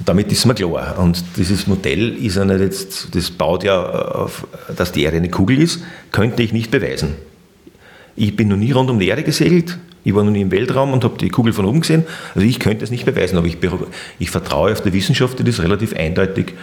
Damit 0.05 0.31
ist 0.31 0.45
mir 0.45 0.55
klar. 0.55 0.97
Und 0.99 1.23
dieses 1.37 1.67
Modell 1.67 2.15
ist 2.17 2.35
ja 2.35 2.45
nicht 2.45 2.59
jetzt, 2.59 3.15
das 3.15 3.31
baut 3.31 3.63
ja 3.63 3.81
auf, 3.81 4.47
dass 4.75 4.91
die 4.91 5.03
Erde 5.03 5.17
eine 5.17 5.29
Kugel 5.29 5.61
ist, 5.61 5.81
könnte 6.11 6.43
ich 6.43 6.51
nicht 6.51 6.71
beweisen. 6.71 7.15
Ich 8.15 8.35
bin 8.35 8.47
noch 8.47 8.57
nie 8.57 8.71
rund 8.71 8.89
um 8.89 8.99
die 8.99 9.07
Erde 9.07 9.23
gesegelt, 9.23 9.77
ich 10.03 10.13
war 10.13 10.23
noch 10.23 10.31
nie 10.31 10.41
im 10.41 10.51
Weltraum 10.51 10.91
und 10.91 11.03
habe 11.03 11.17
die 11.17 11.29
Kugel 11.29 11.53
von 11.53 11.65
oben 11.65 11.81
gesehen. 11.81 12.03
Also 12.35 12.45
ich 12.45 12.59
könnte 12.59 12.83
es 12.83 12.91
nicht 12.91 13.05
beweisen, 13.05 13.37
aber 13.37 13.47
ich, 13.47 13.57
ich 14.19 14.29
vertraue 14.29 14.73
auf 14.73 14.81
die 14.81 14.91
Wissenschaft, 14.91 15.39
die 15.39 15.43
das 15.43 15.61
relativ 15.61 15.95
eindeutig 15.95 16.53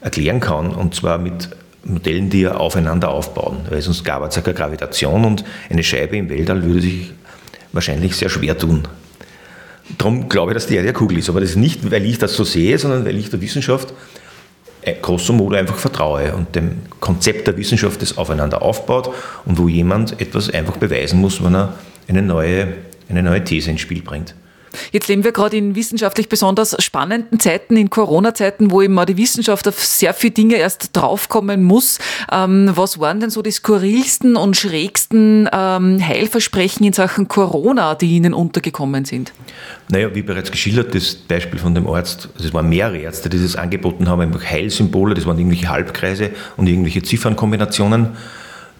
erklären 0.00 0.40
kann. 0.40 0.70
Und 0.70 0.94
zwar 0.94 1.18
mit 1.18 1.50
Modellen, 1.84 2.30
die 2.30 2.42
ja 2.42 2.56
aufeinander 2.56 3.10
aufbauen. 3.10 3.58
Weil 3.68 3.82
sonst 3.82 4.04
gab 4.04 4.22
es 4.26 4.34
ja 4.36 4.42
keine 4.42 4.56
Gravitation 4.56 5.24
und 5.24 5.44
eine 5.68 5.82
Scheibe 5.82 6.16
im 6.16 6.30
Weltall 6.30 6.64
würde 6.64 6.80
sich 6.80 7.12
wahrscheinlich 7.72 8.16
sehr 8.16 8.30
schwer 8.30 8.56
tun. 8.56 8.88
Darum 9.98 10.28
glaube 10.28 10.52
ich, 10.52 10.54
dass 10.54 10.66
die 10.66 10.74
Erde 10.74 10.88
eine 10.88 10.96
Kugel 10.96 11.18
ist. 11.18 11.28
Aber 11.28 11.40
das 11.40 11.50
ist 11.50 11.56
nicht, 11.56 11.90
weil 11.90 12.04
ich 12.04 12.18
das 12.18 12.34
so 12.34 12.44
sehe, 12.44 12.78
sondern 12.78 13.04
weil 13.04 13.16
ich 13.16 13.30
der 13.30 13.40
Wissenschaft 13.40 13.92
äh, 14.82 14.94
grosso 15.00 15.32
modo 15.32 15.56
einfach 15.56 15.76
vertraue 15.76 16.34
und 16.34 16.54
dem 16.54 16.78
Konzept 17.00 17.46
der 17.46 17.56
Wissenschaft, 17.56 18.00
das 18.02 18.16
aufeinander 18.16 18.62
aufbaut 18.62 19.10
und 19.44 19.58
wo 19.58 19.68
jemand 19.68 20.20
etwas 20.20 20.50
einfach 20.50 20.76
beweisen 20.76 21.20
muss, 21.20 21.42
wenn 21.42 21.54
er 21.54 21.74
eine 22.08 22.22
neue, 22.22 22.68
eine 23.08 23.22
neue 23.22 23.42
These 23.42 23.70
ins 23.70 23.80
Spiel 23.80 24.02
bringt. 24.02 24.34
Jetzt 24.92 25.08
leben 25.08 25.24
wir 25.24 25.32
gerade 25.32 25.56
in 25.56 25.74
wissenschaftlich 25.74 26.28
besonders 26.28 26.76
spannenden 26.82 27.40
Zeiten, 27.40 27.76
in 27.76 27.90
Corona-Zeiten, 27.90 28.70
wo 28.70 28.82
eben 28.82 28.98
die 29.06 29.16
Wissenschaft 29.16 29.68
auf 29.68 29.82
sehr 29.84 30.14
viele 30.14 30.32
Dinge 30.32 30.56
erst 30.56 30.90
draufkommen 30.92 31.62
muss. 31.62 31.98
Ähm, 32.32 32.70
was 32.74 32.98
waren 32.98 33.20
denn 33.20 33.30
so 33.30 33.42
die 33.42 33.50
skurrilsten 33.50 34.36
und 34.36 34.56
schrägsten 34.56 35.48
ähm, 35.52 36.00
Heilversprechen 36.06 36.86
in 36.86 36.92
Sachen 36.92 37.28
Corona, 37.28 37.94
die 37.94 38.16
Ihnen 38.16 38.34
untergekommen 38.34 39.04
sind? 39.04 39.32
Naja, 39.88 40.14
wie 40.14 40.22
bereits 40.22 40.50
geschildert, 40.50 40.94
das 40.94 41.14
Beispiel 41.14 41.60
von 41.60 41.74
dem 41.74 41.86
Arzt, 41.86 42.28
also 42.34 42.48
es 42.48 42.54
waren 42.54 42.68
mehrere 42.68 42.98
Ärzte, 42.98 43.28
die 43.28 43.40
das 43.40 43.56
angeboten 43.56 44.08
haben, 44.08 44.20
einfach 44.20 44.44
Heilsymbole, 44.44 45.14
das 45.14 45.26
waren 45.26 45.38
irgendwelche 45.38 45.68
Halbkreise 45.68 46.30
und 46.56 46.66
irgendwelche 46.66 47.02
Ziffernkombinationen, 47.02 48.16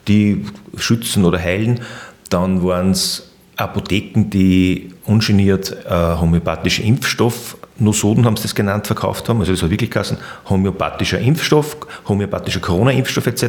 die 0.08 0.44
schützen 0.76 1.24
oder 1.24 1.38
heilen. 1.38 1.80
Dann 2.28 2.64
waren 2.64 2.90
es 2.90 3.30
Apotheken, 3.56 4.28
die 4.28 4.90
ungeniert 5.04 5.74
äh, 5.88 5.90
homöopathische 5.90 6.82
Impfstoff, 6.82 7.56
Nosoden 7.78 8.24
haben 8.24 8.36
sie 8.36 8.44
das 8.44 8.54
genannt, 8.54 8.86
verkauft 8.86 9.28
haben. 9.28 9.40
Also 9.40 9.52
das 9.52 9.62
war 9.62 9.70
wirklich 9.70 9.90
Kassen, 9.90 10.16
homöopathischer 10.48 11.18
Impfstoff, 11.18 11.76
homöopathischer 12.08 12.60
Corona-Impfstoff 12.60 13.26
etc. 13.26 13.44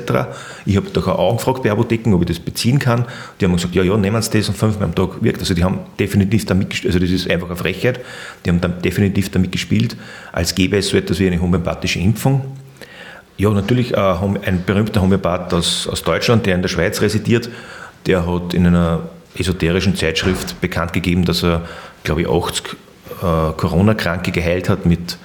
Ich 0.66 0.76
habe 0.76 0.90
da 0.92 1.02
auch 1.02 1.32
angefragt 1.32 1.64
bei 1.64 1.72
Apotheken, 1.72 2.14
ob 2.14 2.22
ich 2.22 2.28
das 2.28 2.40
beziehen 2.40 2.78
kann. 2.78 3.06
Die 3.40 3.46
haben 3.46 3.54
gesagt, 3.54 3.74
ja, 3.76 3.84
ja, 3.84 3.96
nehmen 3.96 4.22
Sie 4.22 4.32
das 4.32 4.50
und 4.50 4.58
fünfmal 4.58 4.86
am 4.86 4.96
Tag 4.96 5.22
wirkt. 5.24 5.40
Also 5.40 5.54
die 5.54 5.64
haben 5.64 5.80
definitiv 5.98 6.46
damit 6.46 6.70
gespielt, 6.70 6.94
also 6.94 7.06
das 7.06 7.14
ist 7.14 7.30
einfach 7.30 7.48
eine 7.48 7.56
Frechheit, 7.56 8.02
die 8.46 8.50
haben 8.50 8.60
dann 8.60 8.82
definitiv 8.82 9.30
damit 9.32 9.52
gespielt, 9.52 9.96
als 10.34 10.56
gäbe 10.56 10.78
es 10.78 10.90
so 10.90 10.98
etwas 10.98 11.20
wie 11.20 11.28
eine 11.28 11.42
homöopathische 11.42 12.00
Impfung. 12.00 12.58
Ja, 13.38 13.52
natürlich 13.52 13.94
äh, 13.94 13.98
ein 13.98 14.64
berühmter 14.66 15.02
Homöopath 15.02 15.54
aus, 15.54 15.88
aus 15.88 16.04
Deutschland, 16.04 16.46
der 16.46 16.56
in 16.56 16.62
der 16.62 16.70
Schweiz 16.70 17.00
residiert, 17.02 17.50
der 18.08 18.26
hat 18.26 18.54
in 18.54 18.66
einer 18.66 19.02
esoterischen 19.40 19.96
Zeitschrift 19.96 20.60
bekannt 20.62 20.94
gegeben, 20.94 21.26
dass 21.26 21.44
er, 21.44 21.68
glaube 22.04 22.22
ich, 22.22 22.30
80 22.30 22.66
äh, 22.66 23.52
Corona-Kranke 23.56 24.32
geheilt 24.32 24.70
hat 24.70 24.86
mit 24.86 25.18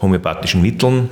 homöopathischen 0.00 0.62
Mitteln. 0.62 1.10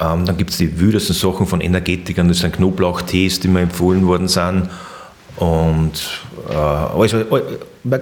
Ähm, 0.00 0.24
dann 0.26 0.36
gibt 0.36 0.50
es 0.50 0.56
die 0.56 0.80
wüdesten 0.80 1.14
Sachen 1.14 1.46
von 1.46 1.60
Energetikern, 1.60 2.28
das 2.28 2.38
sind 2.38 2.54
Knoblauchtees, 2.56 3.40
die 3.40 3.48
mir 3.48 3.60
empfohlen 3.60 4.06
worden 4.06 4.28
sind. 4.28 4.68
Und 5.36 5.92
äh, 6.48 6.54
also, 6.54 7.24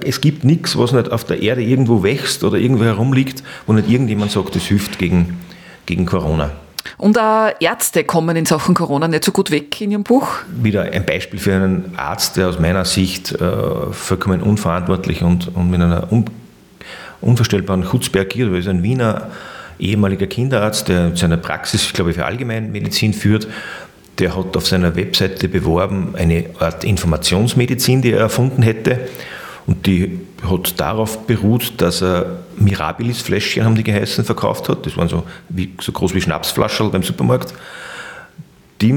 es 0.04 0.20
gibt 0.20 0.44
nichts, 0.44 0.76
was 0.76 0.92
nicht 0.92 1.10
auf 1.10 1.24
der 1.24 1.42
Erde 1.42 1.62
irgendwo 1.62 2.02
wächst 2.02 2.44
oder 2.44 2.58
irgendwo 2.58 2.84
herumliegt, 2.84 3.42
wo 3.66 3.72
nicht 3.72 3.88
irgendjemand 3.90 4.30
sagt, 4.30 4.54
das 4.54 4.64
hilft 4.64 4.98
gegen, 4.98 5.40
gegen 5.86 6.06
Corona. 6.06 6.50
Und 6.98 7.18
auch 7.18 7.50
Ärzte 7.60 8.04
kommen 8.04 8.36
in 8.36 8.46
Sachen 8.46 8.74
Corona 8.74 9.08
nicht 9.08 9.24
so 9.24 9.32
gut 9.32 9.50
weg 9.50 9.80
in 9.80 9.92
Ihrem 9.92 10.04
Buch. 10.04 10.28
Wieder 10.48 10.82
ein 10.82 11.06
Beispiel 11.06 11.38
für 11.38 11.54
einen 11.54 11.94
Arzt, 11.96 12.36
der 12.36 12.48
aus 12.48 12.58
meiner 12.58 12.84
Sicht 12.84 13.32
äh, 13.32 13.92
vollkommen 13.92 14.42
unverantwortlich 14.42 15.22
und, 15.22 15.54
und 15.54 15.70
mit 15.70 15.80
einer 15.80 16.12
un, 16.12 16.26
unvorstellbaren 17.20 17.84
Chutzpe 17.84 18.20
agiert. 18.20 18.52
Er 18.52 18.58
ist 18.58 18.68
ein 18.68 18.82
Wiener 18.82 19.30
ehemaliger 19.78 20.26
Kinderarzt, 20.26 20.88
der 20.88 21.16
seine 21.16 21.38
Praxis, 21.38 21.82
ich 21.82 21.92
glaube, 21.92 22.12
für 22.12 22.24
Allgemeinmedizin 22.24 23.14
führt. 23.14 23.48
Der 24.18 24.36
hat 24.36 24.56
auf 24.56 24.66
seiner 24.66 24.94
Webseite 24.94 25.48
beworben 25.48 26.14
eine 26.16 26.44
Art 26.58 26.84
Informationsmedizin, 26.84 28.02
die 28.02 28.12
er 28.12 28.20
erfunden 28.20 28.62
hätte. 28.62 29.08
Und 29.66 29.86
die 29.86 30.20
hat 30.48 30.78
darauf 30.78 31.26
beruht, 31.26 31.74
dass 31.78 32.02
er 32.02 32.41
Mirabilis-Fläschchen, 32.56 33.64
haben 33.64 33.74
die 33.74 33.84
geheißen, 33.84 34.24
verkauft 34.24 34.68
hat. 34.68 34.86
Das 34.86 34.96
waren 34.96 35.08
so, 35.08 35.24
wie, 35.48 35.74
so 35.80 35.92
groß 35.92 36.14
wie 36.14 36.20
Schnapsflaschen 36.20 36.90
beim 36.90 37.02
Supermarkt. 37.02 37.54
Die 38.80 38.92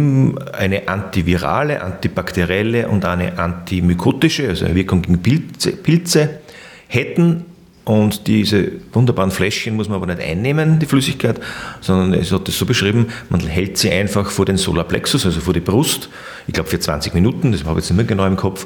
eine 0.54 0.88
antivirale, 0.88 1.82
antibakterielle 1.82 2.88
und 2.88 3.06
eine 3.06 3.38
antimykotische, 3.38 4.50
also 4.50 4.66
eine 4.66 4.74
Wirkung 4.76 5.04
gegen 5.04 5.22
Pilze, 5.22 5.72
Pilze 5.74 6.40
hätten. 6.88 7.46
Und 7.84 8.26
diese 8.26 8.72
wunderbaren 8.94 9.30
Fläschchen 9.30 9.76
muss 9.76 9.88
man 9.88 9.98
aber 9.98 10.08
nicht 10.08 10.28
einnehmen, 10.28 10.80
die 10.80 10.88
Flüssigkeit, 10.88 11.40
sondern 11.82 12.20
es 12.20 12.32
hat 12.32 12.48
das 12.48 12.58
so 12.58 12.66
beschrieben, 12.66 13.10
man 13.30 13.42
hält 13.42 13.78
sie 13.78 13.92
einfach 13.92 14.32
vor 14.32 14.46
den 14.46 14.58
Solarplexus, 14.58 15.24
also 15.24 15.40
vor 15.40 15.54
die 15.54 15.60
Brust, 15.60 16.10
ich 16.48 16.54
glaube 16.56 16.68
für 16.68 16.80
20 16.80 17.14
Minuten, 17.14 17.52
das 17.52 17.64
habe 17.64 17.80
ich 17.80 17.86
jetzt 17.86 17.92
nicht 17.92 17.98
mehr 17.98 18.06
genau 18.06 18.26
im 18.26 18.38
Kopf, 18.38 18.66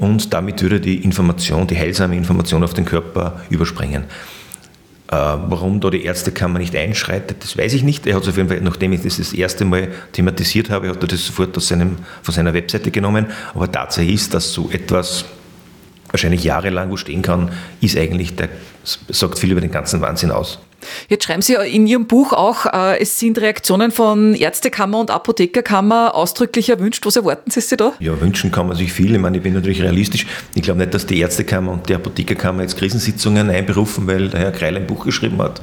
und 0.00 0.32
damit 0.32 0.62
würde 0.62 0.80
die 0.80 1.04
Information, 1.04 1.66
die 1.66 1.78
heilsame 1.78 2.16
Information 2.16 2.64
auf 2.64 2.74
den 2.74 2.84
Körper 2.84 3.40
überspringen. 3.50 4.04
Äh, 5.08 5.16
warum 5.16 5.80
da 5.80 5.90
die 5.90 6.04
Ärztekammer 6.04 6.58
nicht 6.58 6.74
einschreitet, 6.74 7.42
das 7.42 7.56
weiß 7.58 7.74
ich 7.74 7.82
nicht. 7.82 8.06
Er 8.06 8.14
hat 8.14 8.22
es 8.22 8.28
auf 8.28 8.36
jeden 8.36 8.48
Fall, 8.48 8.60
nachdem 8.60 8.92
ich 8.92 9.02
das 9.02 9.18
das 9.18 9.32
erste 9.32 9.64
Mal 9.64 9.88
thematisiert 10.12 10.70
habe, 10.70 10.88
hat 10.88 11.02
er 11.02 11.08
das 11.08 11.26
sofort 11.26 11.56
aus 11.56 11.68
seinem, 11.68 11.96
von 12.22 12.34
seiner 12.34 12.54
Webseite 12.54 12.90
genommen. 12.90 13.26
Aber 13.54 13.70
Tatsache 13.70 14.06
ist, 14.06 14.32
dass 14.32 14.52
so 14.52 14.70
etwas 14.70 15.24
wahrscheinlich 16.10 16.44
jahrelang 16.44 16.90
wo 16.90 16.96
stehen 16.96 17.22
kann, 17.22 17.50
ist 17.80 17.96
eigentlich, 17.98 18.36
der 18.36 18.48
sagt 18.84 19.38
viel 19.38 19.52
über 19.52 19.60
den 19.60 19.70
ganzen 19.70 20.00
Wahnsinn 20.00 20.30
aus. 20.30 20.60
Jetzt 21.08 21.24
schreiben 21.24 21.42
Sie 21.42 21.54
in 21.54 21.86
Ihrem 21.86 22.06
Buch 22.06 22.32
auch, 22.32 22.66
äh, 22.66 23.00
es 23.00 23.18
sind 23.18 23.38
Reaktionen 23.38 23.90
von 23.90 24.34
Ärztekammer 24.34 25.00
und 25.00 25.10
Apothekerkammer 25.10 26.14
ausdrücklich 26.14 26.68
erwünscht. 26.70 27.04
Was 27.06 27.16
erwarten 27.16 27.50
Sie 27.50 27.60
sich 27.60 27.76
da? 27.76 27.92
Ja, 27.98 28.20
wünschen 28.20 28.50
kann 28.50 28.68
man 28.68 28.76
sich 28.76 28.92
viel. 28.92 29.14
Ich 29.14 29.20
meine, 29.20 29.36
ich 29.36 29.42
bin 29.42 29.54
natürlich 29.54 29.82
realistisch. 29.82 30.26
Ich 30.54 30.62
glaube 30.62 30.80
nicht, 30.80 30.94
dass 30.94 31.06
die 31.06 31.20
Ärztekammer 31.20 31.72
und 31.72 31.88
die 31.88 31.94
Apothekerkammer 31.94 32.62
jetzt 32.62 32.76
Krisensitzungen 32.76 33.50
einberufen, 33.50 34.06
weil 34.06 34.28
der 34.28 34.40
Herr 34.40 34.52
Kreil 34.52 34.76
ein 34.76 34.86
Buch 34.86 35.04
geschrieben 35.04 35.40
hat. 35.40 35.60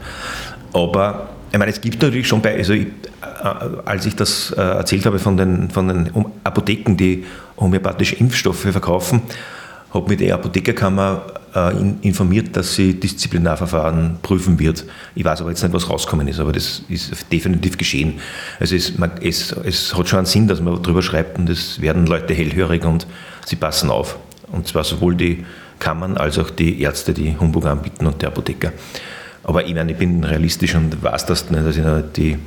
Aber 0.73 1.29
ich 1.51 1.57
meine, 1.57 1.71
es 1.71 1.81
gibt 1.81 2.01
natürlich 2.01 2.27
schon 2.27 2.41
bei, 2.41 2.55
also 2.55 2.73
ich, 2.73 2.87
äh, 3.21 3.47
als 3.85 4.05
ich 4.05 4.15
das 4.15 4.51
äh, 4.51 4.61
erzählt 4.61 5.05
habe 5.05 5.19
von 5.19 5.37
den, 5.37 5.69
von 5.69 5.87
den 5.87 6.11
Apotheken, 6.43 6.95
die 6.95 7.25
homöopathische 7.57 8.15
Impfstoffe 8.15 8.59
verkaufen, 8.59 9.21
habe 9.93 10.09
mich 10.09 10.17
die 10.17 10.31
Apothekerkammer 10.31 11.25
äh, 11.55 11.71
informiert, 12.01 12.55
dass 12.55 12.75
sie 12.75 12.99
Disziplinarverfahren 12.99 14.19
prüfen 14.21 14.59
wird. 14.59 14.85
Ich 15.15 15.25
weiß 15.25 15.41
aber 15.41 15.49
jetzt 15.49 15.63
nicht, 15.63 15.73
was 15.73 15.89
rausgekommen 15.89 16.27
ist, 16.27 16.39
aber 16.39 16.51
das 16.51 16.83
ist 16.89 17.31
definitiv 17.31 17.77
geschehen. 17.77 18.19
Also 18.59 18.75
es, 18.75 18.97
man, 18.97 19.11
es, 19.21 19.51
es 19.51 19.95
hat 19.97 20.07
schon 20.07 20.19
einen 20.19 20.25
Sinn, 20.25 20.47
dass 20.47 20.61
man 20.61 20.81
darüber 20.81 21.01
schreibt 21.01 21.39
und 21.39 21.49
es 21.49 21.81
werden 21.81 22.05
Leute 22.05 22.33
hellhörig 22.33 22.85
und 22.85 23.07
sie 23.45 23.55
passen 23.55 23.89
auf. 23.89 24.17
Und 24.51 24.67
zwar 24.67 24.83
sowohl 24.83 25.15
die 25.15 25.45
Kammern 25.79 26.17
als 26.17 26.37
auch 26.39 26.49
die 26.49 26.81
Ärzte, 26.81 27.13
die 27.13 27.37
Humbug 27.37 27.65
anbieten 27.65 28.07
und 28.07 28.21
die 28.21 28.25
Apotheker. 28.25 28.71
Aber 29.43 29.65
ich 29.65 29.73
meine, 29.73 29.91
ich 29.91 29.97
bin 29.97 30.23
realistisch 30.23 30.75
und 30.75 31.01
weiß 31.01 31.25
das 31.25 31.49
nicht, 31.49 31.77
ich 31.77 31.83
die 32.15 32.37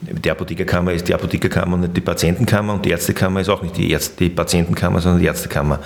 die 0.00 0.30
Apothekerkammer 0.30 0.92
ist 0.92 1.08
die 1.08 1.14
Apothekerkammer 1.14 1.74
und 1.74 1.80
nicht 1.80 1.96
die 1.96 2.02
Patientenkammer 2.02 2.74
und 2.74 2.84
die 2.84 2.90
Ärztekammer 2.90 3.40
ist 3.40 3.48
auch 3.48 3.62
nicht 3.62 3.76
die, 3.76 3.90
Ärzte, 3.90 4.24
die 4.24 4.30
Patientenkammer, 4.30 5.00
sondern 5.00 5.20
die 5.20 5.26
Ärztekammer. 5.26 5.80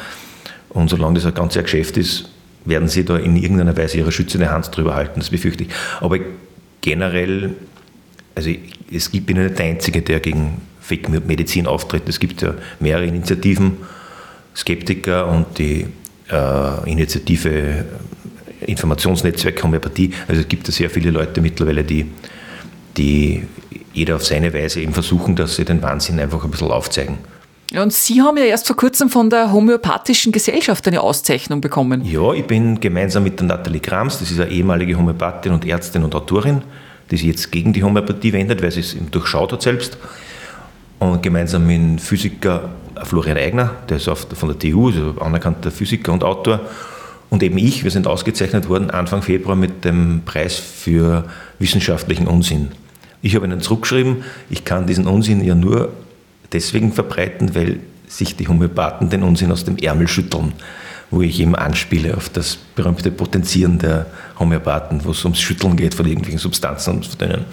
Und 0.71 0.89
solange 0.89 1.15
das 1.15 1.27
ein 1.27 1.35
ganzes 1.35 1.63
Geschäft 1.63 1.97
ist, 1.97 2.31
werden 2.65 2.89
sie 2.89 3.05
da 3.05 3.17
in 3.17 3.37
irgendeiner 3.37 3.77
Weise 3.77 3.99
ihre 3.99 4.13
schützende 4.13 4.51
Hand 4.51 4.75
drüber 4.75 4.95
halten, 4.95 5.21
das 5.21 5.31
befürchte 5.31 5.65
ich. 5.65 5.71
Aber 6.01 6.19
generell, 6.81 7.55
also 8.35 8.51
es 8.93 9.11
gibt, 9.11 9.27
bin 9.27 9.37
ich 9.37 9.45
nicht 9.45 9.59
der 9.59 9.67
Einzige, 9.67 10.03
der 10.03 10.21
gegen 10.21 10.61
Fake-Medizin 10.81 11.67
auftritt. 11.67 12.09
Es 12.09 12.19
gibt 12.19 12.43
ja 12.43 12.55
mehrere 12.79 13.07
Initiativen, 13.07 13.79
Skeptiker 14.55 15.29
und 15.29 15.59
die 15.59 15.87
äh, 16.31 16.91
Initiative 16.91 17.85
Informationsnetzwerk 18.67 19.63
Homöopathie. 19.63 20.13
Also 20.29 20.43
es 20.43 20.49
gibt 20.49 20.67
ja 20.69 20.73
sehr 20.73 20.91
viele 20.91 21.11
Leute 21.11 21.41
mittlerweile, 21.41 21.85
die, 21.85 22.07
die 22.97 23.45
jeder 23.93 24.17
auf 24.17 24.25
seine 24.25 24.53
Weise 24.53 24.81
eben 24.81 24.93
versuchen, 24.93 25.37
dass 25.37 25.57
sie 25.57 25.65
den 25.65 25.83
Wahnsinn 25.83 26.21
einfach 26.21 26.45
ein 26.45 26.51
bisschen 26.51 26.71
aufzeigen. 26.71 27.19
Und 27.77 27.93
Sie 27.93 28.21
haben 28.21 28.37
ja 28.37 28.45
erst 28.45 28.67
vor 28.67 28.77
kurzem 28.77 29.11
von 29.11 29.31
der 29.31 29.53
Homöopathischen 29.53 30.33
Gesellschaft 30.33 30.89
eine 30.89 31.01
Auszeichnung 31.01 31.61
bekommen. 31.61 32.05
Ja, 32.05 32.33
ich 32.33 32.45
bin 32.45 32.81
gemeinsam 32.81 33.23
mit 33.23 33.39
der 33.39 33.47
Nathalie 33.47 33.81
Krams, 33.81 34.19
das 34.19 34.31
ist 34.31 34.41
eine 34.41 34.51
ehemalige 34.51 34.97
Homöopathin 34.97 35.53
und 35.53 35.65
Ärztin 35.65 36.03
und 36.03 36.15
Autorin, 36.15 36.63
die 37.11 37.17
sich 37.17 37.27
jetzt 37.27 37.53
gegen 37.53 37.73
die 37.73 37.85
Homöopathie 37.85 38.33
wendet, 38.33 38.61
weil 38.63 38.73
sie 38.73 38.81
es 38.81 38.97
durchschaut 39.11 39.53
hat 39.53 39.63
selbst. 39.63 39.99
und 40.99 41.23
gemeinsam 41.23 41.67
mit 41.67 41.77
dem 41.77 41.99
Physiker 41.99 42.71
Florian 43.05 43.37
Eigner, 43.37 43.71
der 43.89 43.97
ist 43.97 44.09
von 44.09 44.49
der 44.49 44.59
TU, 44.59 44.89
also 44.89 45.15
anerkannter 45.21 45.71
Physiker 45.71 46.13
und 46.13 46.25
Autor, 46.25 46.61
und 47.31 47.43
eben 47.45 47.59
ich, 47.59 47.85
wir 47.85 47.93
sind 47.93 48.09
ausgezeichnet 48.09 48.69
worden 48.69 48.91
Anfang 48.91 49.23
Februar 49.23 49.55
mit 49.55 49.85
dem 49.85 50.23
Preis 50.25 50.57
für 50.57 51.25
wissenschaftlichen 51.61 52.27
Unsinn. 52.27 52.73
Ich 53.23 53.37
habe 53.37 53.47
ihnen 53.47 53.61
zurückgeschrieben, 53.61 54.25
ich 54.51 54.65
kann 54.65 54.87
diesen 54.87 55.07
Unsinn 55.07 55.45
ja 55.45 55.55
nur 55.55 55.91
deswegen 56.53 56.93
verbreiten, 56.93 57.55
weil 57.55 57.81
sich 58.09 58.37
die 58.37 58.49
Homöopathen 58.49 59.09
den 59.09 59.23
Unsinn 59.23 59.53
aus 59.53 59.65
dem 59.65 59.77
Ärmel 59.77 60.09
schütteln, 60.09 60.53
wo 61.11 61.23
ich 61.23 61.41
eben 61.41 61.55
anspiele 61.55 62.17
auf 62.17 62.29
das 62.29 62.57
berühmte 62.57 63.11
Potenzieren 63.11 63.79
der 63.79 64.07
Homöopathen, 64.39 65.05
wo 65.05 65.11
es 65.11 65.25
ums 65.25 65.41
Schütteln 65.41 65.77
geht 65.77 65.95
von 65.95 66.07
irgendwelchen 66.07 66.39
Substanzen 66.39 66.97
und 66.97 67.07
von 67.07 67.19
denen. 67.19 67.45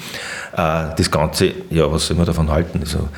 Äh, 0.54 0.96
das 0.96 1.12
Ganze, 1.12 1.54
ja, 1.70 1.92
was 1.92 2.08
soll 2.08 2.18
man 2.18 2.26
davon 2.26 2.50
halten? 2.50 2.80
Also, 2.80 3.10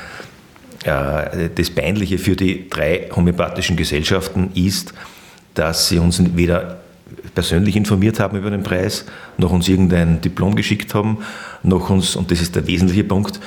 äh, 0.84 1.50
das 1.54 1.70
Peinliche 1.70 2.18
für 2.18 2.36
die 2.36 2.70
drei 2.70 3.10
homöopathischen 3.16 3.76
Gesellschaften 3.76 4.52
ist, 4.56 4.94
dass 5.54 5.90
sie 5.90 6.00
uns 6.00 6.22
weder 6.36 6.80
persönlich 7.36 7.76
informiert 7.76 8.20
haben 8.20 8.38
über 8.38 8.50
den 8.50 8.64
Preis, 8.64 9.06
noch 9.38 9.52
uns 9.52 9.68
irgendein 9.68 10.22
Diplom 10.22 10.56
geschickt 10.56 10.94
haben, 10.94 11.20
noch 11.64 11.90
uns, 11.90 12.16
und 12.16 12.32
das 12.32 12.42
ist 12.42 12.56
der 12.56 12.68
wesentliche 12.68 13.04
Punkt, 13.04 13.40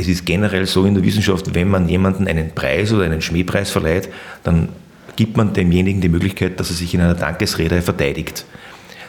es 0.00 0.08
ist 0.08 0.24
generell 0.24 0.66
so 0.66 0.84
in 0.86 0.94
der 0.94 1.04
Wissenschaft, 1.04 1.54
wenn 1.54 1.68
man 1.68 1.88
jemandem 1.88 2.26
einen 2.26 2.54
Preis 2.54 2.92
oder 2.92 3.04
einen 3.04 3.20
Schmähpreis 3.20 3.70
verleiht, 3.70 4.08
dann 4.42 4.70
gibt 5.16 5.36
man 5.36 5.52
demjenigen 5.52 6.00
die 6.00 6.08
Möglichkeit, 6.08 6.58
dass 6.58 6.70
er 6.70 6.76
sich 6.76 6.94
in 6.94 7.00
einer 7.00 7.14
Dankesrede 7.14 7.82
verteidigt. 7.82 8.46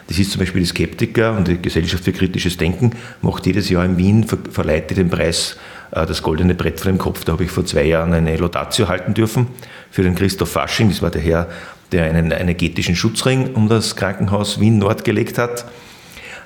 Das 0.08 0.18
ist 0.18 0.32
zum 0.32 0.40
Beispiel 0.40 0.60
die 0.60 0.68
Skeptiker 0.68 1.34
und 1.36 1.48
die 1.48 1.62
Gesellschaft 1.62 2.04
für 2.04 2.12
kritisches 2.12 2.58
Denken, 2.58 2.90
macht 3.22 3.46
jedes 3.46 3.70
Jahr 3.70 3.84
in 3.84 3.96
Wien, 3.96 4.26
verleiht 4.50 4.94
den 4.94 5.08
Preis 5.08 5.56
äh, 5.92 6.04
das 6.04 6.22
goldene 6.22 6.54
Brett 6.54 6.80
vor 6.80 6.92
dem 6.92 6.98
Kopf. 6.98 7.24
Da 7.24 7.32
habe 7.32 7.44
ich 7.44 7.50
vor 7.50 7.64
zwei 7.64 7.84
Jahren 7.84 8.12
eine 8.12 8.36
Laudatio 8.36 8.88
halten 8.88 9.14
dürfen 9.14 9.46
für 9.90 10.02
den 10.02 10.14
Christoph 10.14 10.50
Fasching. 10.50 10.90
Das 10.90 11.00
war 11.00 11.10
der 11.10 11.22
Herr, 11.22 11.48
der 11.92 12.04
einen 12.04 12.30
energetischen 12.30 12.96
Schutzring 12.96 13.54
um 13.54 13.68
das 13.68 13.96
Krankenhaus 13.96 14.60
Wien 14.60 14.78
Nord 14.78 15.04
gelegt 15.04 15.38
hat. 15.38 15.64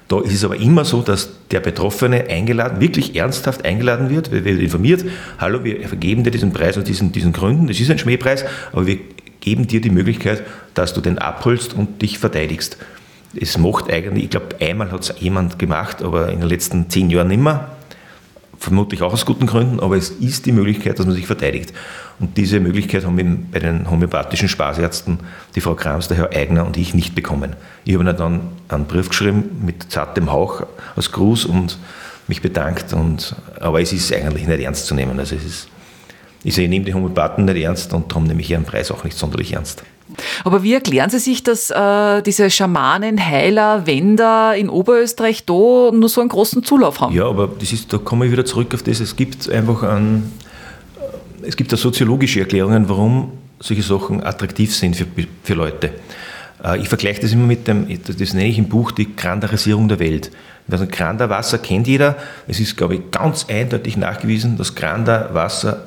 Da 0.09 0.21
ist 0.21 0.35
es 0.35 0.45
aber 0.45 0.57
immer 0.57 0.85
so, 0.85 1.03
dass 1.03 1.31
der 1.51 1.61
Betroffene 1.61 2.29
eingeladen, 2.29 2.81
wirklich 2.81 3.17
ernsthaft 3.17 3.65
eingeladen 3.65 4.09
wird, 4.09 4.31
wir 4.31 4.45
werden 4.45 4.61
informiert, 4.61 5.05
hallo, 5.39 5.65
wir 5.65 5.89
vergeben 5.89 6.23
dir 6.23 6.31
diesen 6.31 6.53
Preis 6.53 6.79
aus 6.79 6.85
diesen, 6.85 7.11
diesen 7.11 7.33
Gründen, 7.33 7.67
das 7.67 7.81
ist 7.81 7.91
ein 7.91 7.99
Schmähpreis, 7.99 8.45
aber 8.73 8.87
wir 8.87 8.99
geben 9.41 9.67
dir 9.67 9.81
die 9.81 9.91
Möglichkeit, 9.91 10.45
dass 10.75 10.95
du 10.95 11.01
den 11.01 11.19
abholst 11.19 11.75
und 11.75 12.03
dich 12.03 12.19
verteidigst. 12.19 12.77
Es 13.39 13.59
macht 13.59 13.91
eigentlich, 13.91 14.25
ich 14.25 14.31
glaube, 14.31 14.57
einmal 14.61 14.93
hat 14.93 15.03
es 15.03 15.15
jemand 15.19 15.59
gemacht, 15.59 16.03
aber 16.03 16.29
in 16.31 16.41
den 16.41 16.49
letzten 16.49 16.89
zehn 16.89 17.11
Jahren 17.11 17.29
nicht 17.29 17.43
mehr 17.43 17.76
vermutlich 18.59 19.03
auch 19.03 19.13
aus 19.13 19.27
guten 19.27 19.47
Gründen, 19.47 19.81
aber 19.81 19.97
es 19.97 20.11
ist 20.11 20.47
die 20.47 20.53
Möglichkeit, 20.53 20.99
dass 20.99 21.07
man 21.07 21.15
sich 21.15 21.27
verteidigt. 21.27 21.73
Und 22.19 22.37
diese 22.37 22.61
Möglichkeit 22.61 23.05
haben 23.05 23.17
wir 23.17 23.39
bei 23.53 23.59
den 23.59 23.91
homöopathischen 23.91 24.49
Spaßärzten, 24.49 25.19
die 25.55 25.61
Frau 25.61 25.75
Krams, 25.75 26.09
der 26.09 26.17
Herr 26.17 26.31
Eigner 26.31 26.67
und 26.67 26.77
ich 26.77 26.95
nicht 26.95 27.15
bekommen. 27.15 27.55
Ich 27.85 27.95
habe 27.95 28.05
ihnen 28.05 28.17
dann 28.17 28.41
einen 28.69 28.87
Brief 28.87 29.11
geschrieben 29.11 29.63
mit 29.65 29.91
zartem 29.91 30.33
Hauch 30.33 30.67
als 30.95 31.13
Gruß 31.13 31.45
und 31.45 31.79
mich 32.29 32.43
bedankt. 32.43 32.93
Und, 32.93 33.37
aber 33.61 33.81
es 33.81 33.93
ist 33.93 34.13
eigentlich 34.13 34.47
nicht 34.47 34.61
ernst 34.61 34.87
zu 34.87 34.95
nehmen. 34.95 35.19
Also 35.19 35.37
es 35.37 35.45
ist, 35.45 35.69
ich 36.43 36.55
sehe, 36.55 36.65
ich 36.65 36.71
nehme 36.71 36.85
die 36.85 36.95
Homöopathen 36.95 37.45
nicht 37.45 37.63
ernst 37.63 37.93
und 37.93 38.11
darum 38.11 38.25
nehme 38.25 38.41
ich 38.41 38.51
ihren 38.51 38.65
Preis 38.65 38.91
auch 38.91 39.05
nicht 39.05 39.17
sonderlich 39.17 39.53
ernst. 39.53 39.83
Aber 40.45 40.63
wie 40.63 40.75
erklären 40.75 41.11
Sie 41.11 41.19
sich, 41.19 41.43
dass 41.43 41.71
äh, 41.71 42.23
diese 42.23 42.51
Schamanen, 42.51 43.25
Heiler, 43.25 43.87
Wender 43.87 44.55
in 44.57 44.69
Oberösterreich 44.69 45.45
da 45.45 45.53
nur 45.53 46.09
so 46.09 46.21
einen 46.21 46.31
großen 46.31 46.63
Zulauf 46.63 47.01
haben? 47.01 47.15
Ja, 47.15 47.27
aber 47.27 47.49
das 47.59 47.73
ist, 47.73 47.93
da 47.93 47.99
komme 47.99 48.27
ich 48.27 48.33
wieder 48.33 48.45
zurück 48.45 48.75
auf 48.75 48.83
das. 48.83 49.01
Es 49.01 49.17
gibt 49.17 49.49
einfach 49.51 49.83
ein, 49.83 50.33
es 51.43 51.57
gibt 51.57 51.73
da 51.73 51.77
soziologische 51.77 52.41
Erklärungen, 52.41 52.89
warum 52.89 53.33
solche 53.61 53.83
Sachen 53.83 54.23
attraktiv 54.25 54.75
sind 54.75 54.97
für, 54.97 55.07
für 55.43 55.55
Leute. 55.55 55.93
Äh, 56.63 56.81
ich 56.81 56.89
vergleiche 56.89 57.21
das 57.21 57.33
immer 57.33 57.47
mit 57.47 57.69
dem, 57.69 57.87
das 58.05 58.35
nenne 58.35 58.49
ich 58.49 58.59
im 58.59 58.69
Buch 58.69 58.93
die 58.93 59.15
Grandarisierung 59.15 59.89
der 59.89 59.99
Welt. 59.99 60.31
Also 60.71 60.87
Granderwasser 60.87 61.59
kennt 61.59 61.87
jeder. 61.87 62.17
Es 62.49 62.59
ist, 62.59 62.77
glaube 62.77 62.97
ich, 62.97 63.11
ganz 63.13 63.47
eindeutig 63.49 63.97
nachgewiesen, 63.97 64.57
dass 64.59 64.75
Granderwasser 64.75 65.87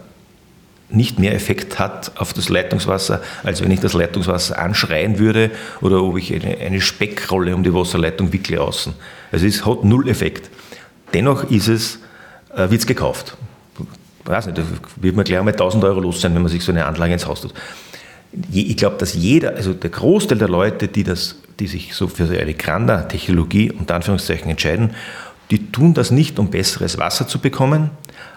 nicht 0.91 1.19
mehr 1.19 1.34
Effekt 1.36 1.78
hat 1.78 2.12
auf 2.17 2.34
das 2.34 2.49
Leitungswasser, 2.49 3.21
als 3.43 3.62
wenn 3.62 3.71
ich 3.71 3.80
das 3.80 3.93
Leitungswasser 3.93 4.58
anschreien 4.58 5.19
würde 5.19 5.52
oder 5.82 6.04
ob 6.04 6.17
ich 6.17 6.34
eine, 6.34 6.58
eine 6.58 6.82
Speckrolle 6.82 7.56
um 7.56 7.63
die 7.63 7.73
Wasserleitung 7.73 8.34
wickle 8.34 8.60
außen. 8.60 8.93
Also 9.32 9.45
es 9.45 9.65
hat 9.65 9.84
null 9.84 10.10
Effekt. 10.10 10.49
Dennoch 11.13 11.49
ist 11.49 11.67
es, 11.67 11.99
äh, 12.56 12.69
wird 12.69 12.82
es 12.82 12.88
gekauft. 12.88 13.38
Ich 14.23 14.30
weiß 14.30 14.47
nicht, 14.47 14.58
da 14.58 14.63
wird 14.97 15.15
man 15.15 15.25
gleich 15.25 15.39
einmal 15.39 15.54
1000 15.54 15.84
Euro 15.84 15.99
los 15.99 16.21
sein, 16.21 16.34
wenn 16.36 16.41
man 16.41 16.52
sich 16.52 16.63
so 16.63 16.71
eine 16.71 16.86
Anlage 16.86 17.13
ins 17.13 17.25
Haus 17.25 17.41
tut. 17.41 17.54
Ich 18.52 18.78
glaube, 18.78 18.97
dass 18.97 19.15
jeder, 19.15 19.56
also 19.56 19.73
der 19.73 19.89
Großteil 19.89 20.38
der 20.38 20.49
Leute, 20.49 20.88
die, 20.88 21.04
das, 21.04 21.38
die 21.60 21.67
sich 21.67 21.95
so 21.95 22.08
für 22.08 22.25
eine 22.25 22.54
Granda-Technologie 22.54 23.71
unter 23.71 23.95
Anführungszeichen 23.95 24.49
entscheiden, 24.49 24.95
die 25.49 25.71
tun 25.71 25.95
das 25.95 26.12
nicht, 26.12 26.38
um 26.38 26.52
besseres 26.52 26.99
Wasser 26.99 27.28
zu 27.28 27.39
bekommen, 27.39 27.89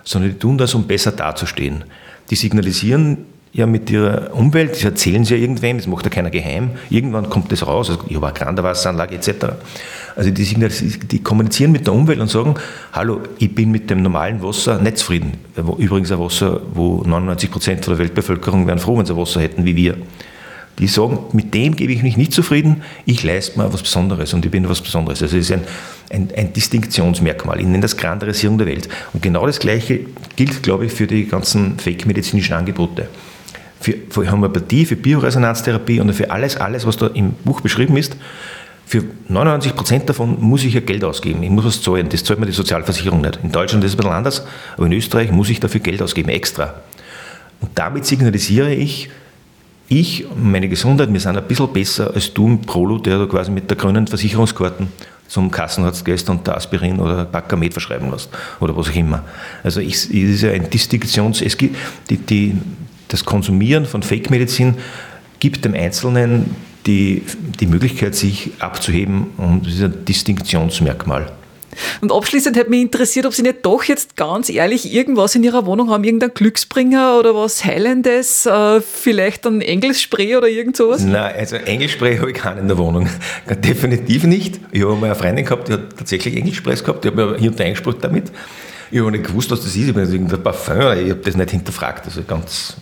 sondern 0.03 0.33
die 0.33 0.39
tun 0.39 0.57
das, 0.57 0.75
um 0.75 0.87
besser 0.87 1.13
dazustehen 1.13 1.85
die 2.31 2.37
signalisieren 2.37 3.19
ja 3.53 3.67
mit 3.67 3.91
ihrer 3.91 4.35
Umwelt, 4.35 4.73
das 4.73 4.85
erzählen 4.85 5.25
sie 5.25 5.35
ja 5.35 5.41
irgendwem, 5.41 5.77
das 5.77 5.87
macht 5.87 6.05
ja 6.05 6.11
keiner 6.11 6.31
geheim. 6.31 6.71
Irgendwann 6.89 7.29
kommt 7.29 7.53
das 7.53 7.67
raus, 7.67 7.91
also 7.91 8.03
ich 8.09 8.17
habe 8.17 8.29
eine 8.29 8.35
Granderwasseranlage 8.35 9.15
etc. 9.15 9.47
Also 10.17 10.31
die, 10.31 10.45
die, 11.11 11.23
kommunizieren 11.23 11.73
mit 11.73 11.87
der 11.87 11.95
Umwelt 11.95 12.21
und 12.21 12.31
sagen, 12.31 12.55
hallo, 12.93 13.21
ich 13.39 13.55
bin 13.55 13.71
mit 13.71 13.91
dem 13.91 14.03
normalen 14.03 14.43
Wasser 14.43 14.79
nicht 14.79 14.99
zufrieden. 14.99 15.35
Übrigens 15.79 16.11
ein 16.11 16.19
Wasser, 16.19 16.61
wo 16.73 17.03
99 17.05 17.51
Prozent 17.51 17.87
der 17.87 17.99
Weltbevölkerung 17.99 18.67
wären 18.67 18.79
froh, 18.79 18.99
wenn 18.99 19.07
sie 19.07 19.17
Wasser 19.17 19.41
hätten 19.41 19.65
wie 19.65 19.77
wir. 19.77 19.97
Die 20.79 20.87
sagen, 20.87 21.19
mit 21.33 21.53
dem 21.55 21.77
gebe 21.77 21.93
ich 21.93 22.03
mich 22.03 22.17
nicht 22.17 22.33
zufrieden, 22.33 22.83
ich 23.05 23.23
leiste 23.23 23.59
mal 23.59 23.73
was 23.73 23.83
Besonderes 23.83 24.33
und 24.33 24.45
ich 24.45 24.51
bin 24.51 24.69
was 24.69 24.81
Besonderes. 24.81 25.23
Also 25.23 25.37
es 25.37 25.51
ist 25.51 25.53
ein, 25.53 25.65
ein, 26.11 26.29
ein 26.35 26.53
Distinktionsmerkmal. 26.53 27.61
Ich 27.61 27.67
nenne 27.67 27.81
das 27.81 27.97
Grandarisierung 27.97 28.59
der 28.59 28.67
Welt. 28.67 28.89
Und 29.13 29.23
genau 29.23 29.47
das 29.47 29.59
Gleiche 29.59 30.01
gilt, 30.35 30.63
glaube 30.63 30.87
ich, 30.87 30.93
für 30.93 31.07
die 31.07 31.27
ganzen 31.27 31.79
fake-medizinischen 31.79 32.55
Angebote. 32.55 33.09
Für, 33.81 33.95
für 34.09 34.31
Homöopathie, 34.31 34.87
für 34.87 34.97
Bioresonanztherapie 34.97 36.01
und 36.01 36.13
für 36.15 36.31
alles, 36.31 36.57
alles, 36.57 36.87
was 36.87 36.97
da 36.97 37.09
im 37.09 37.33
Buch 37.45 37.61
beschrieben 37.61 37.97
ist. 37.97 38.17
Für 38.87 39.05
99 39.29 39.75
Prozent 39.75 40.09
davon 40.09 40.41
muss 40.41 40.65
ich 40.65 40.75
ja 40.75 40.81
Geld 40.81 41.05
ausgeben. 41.05 41.43
Ich 41.43 41.51
muss 41.51 41.65
was 41.65 41.83
zahlen. 41.83 42.09
Das 42.09 42.25
zahlt 42.25 42.39
mir 42.39 42.47
die 42.47 42.53
Sozialversicherung 42.53 43.21
nicht. 43.21 43.41
In 43.43 43.53
Deutschland 43.53 43.85
ist 43.85 43.93
es 43.93 43.95
ein 43.95 43.99
bisschen 43.99 44.13
anders, 44.13 44.47
aber 44.77 44.87
in 44.87 44.93
Österreich 44.93 45.31
muss 45.31 45.49
ich 45.49 45.61
dafür 45.61 45.81
Geld 45.81 46.03
ausgeben, 46.03 46.29
extra. 46.29 46.75
Und 47.61 47.71
damit 47.75 48.05
signalisiere 48.05 48.75
ich, 48.75 49.09
ich, 50.01 50.27
meine 50.37 50.69
Gesundheit, 50.69 51.13
wir 51.13 51.21
sind 51.21 51.37
ein 51.37 51.45
bisschen 51.45 51.73
besser 51.73 52.13
als 52.15 52.33
du 52.33 52.47
im 52.47 52.61
Prolo, 52.61 52.99
der 52.99 53.19
da 53.19 53.27
quasi 53.27 53.51
mit 53.51 53.69
der 53.69 53.77
grünen 53.77 54.07
Versicherungskarten 54.07 54.89
zum 55.29 55.51
Kassenarzt 55.51 56.05
gehst 56.05 56.29
und 56.29 56.47
der 56.47 56.57
Aspirin 56.57 56.99
oder 57.01 57.25
Backamet 57.25 57.73
verschreiben 57.73 58.11
lässt 58.11 58.29
oder 58.61 58.77
was 58.77 58.89
auch 58.89 58.95
immer. 58.95 59.25
Also 59.63 59.81
es 59.81 60.07
ist 60.07 60.43
ja 60.43 60.51
ein 60.51 60.69
Distinktions... 60.69 61.41
Es 61.41 61.57
gibt 61.57 61.77
die, 62.11 62.19
die, 62.19 62.55
das 63.09 63.25
Konsumieren 63.25 63.87
von 63.87 64.03
Fake-Medizin 64.03 64.75
gibt 65.41 65.65
dem 65.65 65.75
Einzelnen 65.75 66.55
die, 66.87 67.23
die 67.61 67.67
Möglichkeit, 67.67 68.15
sich 68.15 68.51
abzuheben 68.59 69.29
und 69.37 69.67
das 69.67 69.75
ist 69.75 69.83
ein 69.83 70.05
Distinktionsmerkmal. 70.05 71.31
Und 72.01 72.13
abschließend 72.13 72.57
hätte 72.57 72.71
mich 72.71 72.83
interessiert, 72.83 73.27
ob 73.27 73.35
Sie 73.35 73.43
nicht 73.43 73.65
doch 73.65 73.85
jetzt 73.85 74.17
ganz 74.17 74.49
ehrlich 74.49 74.93
irgendwas 74.93 75.35
in 75.35 75.43
Ihrer 75.43 75.67
Wohnung 75.67 75.91
haben, 75.91 76.05
irgendein 76.05 76.35
Glücksbringer 76.35 77.19
oder 77.19 77.35
was 77.35 77.65
Heilendes, 77.65 78.47
äh, 78.47 78.81
vielleicht 78.81 79.47
ein 79.47 79.61
Engelsspray 79.61 80.37
oder 80.37 80.49
irgend 80.49 80.77
sowas? 80.77 81.03
Nein, 81.03 81.35
also 81.37 81.57
Engelspray 81.57 82.19
habe 82.19 82.31
ich 82.31 82.37
keinen 82.37 82.59
in 82.59 82.69
der 82.69 82.79
Wohnung. 82.79 83.09
Definitiv 83.49 84.25
nicht. 84.25 84.61
Ich 84.71 84.83
habe 84.83 84.97
mal 84.97 85.07
eine 85.07 85.15
Freundin 85.15 85.45
gehabt, 85.45 85.69
die 85.69 85.75
hat 85.75 85.97
tatsächlich 85.97 86.37
Engelsprays 86.37 86.83
gehabt, 86.85 87.05
die 87.05 87.09
hat 87.09 87.15
mir 87.15 87.37
hier 87.37 87.51
und 87.51 87.59
da 87.59 87.65
eingesprüht 87.65 87.97
damit. 88.01 88.31
Ich 88.91 89.01
habe 89.01 89.11
nicht 89.11 89.25
gewusst, 89.25 89.51
was 89.51 89.61
das 89.61 89.75
ist. 89.75 89.89
Ich 89.89 89.95
bin 89.95 90.05
irgendein 90.05 90.43
Parfum, 90.43 90.77
ich 90.77 91.11
habe 91.11 91.21
das 91.25 91.37
nicht 91.37 91.51
hinterfragt. 91.51 92.05
Also 92.05 92.23
ganz, 92.25 92.77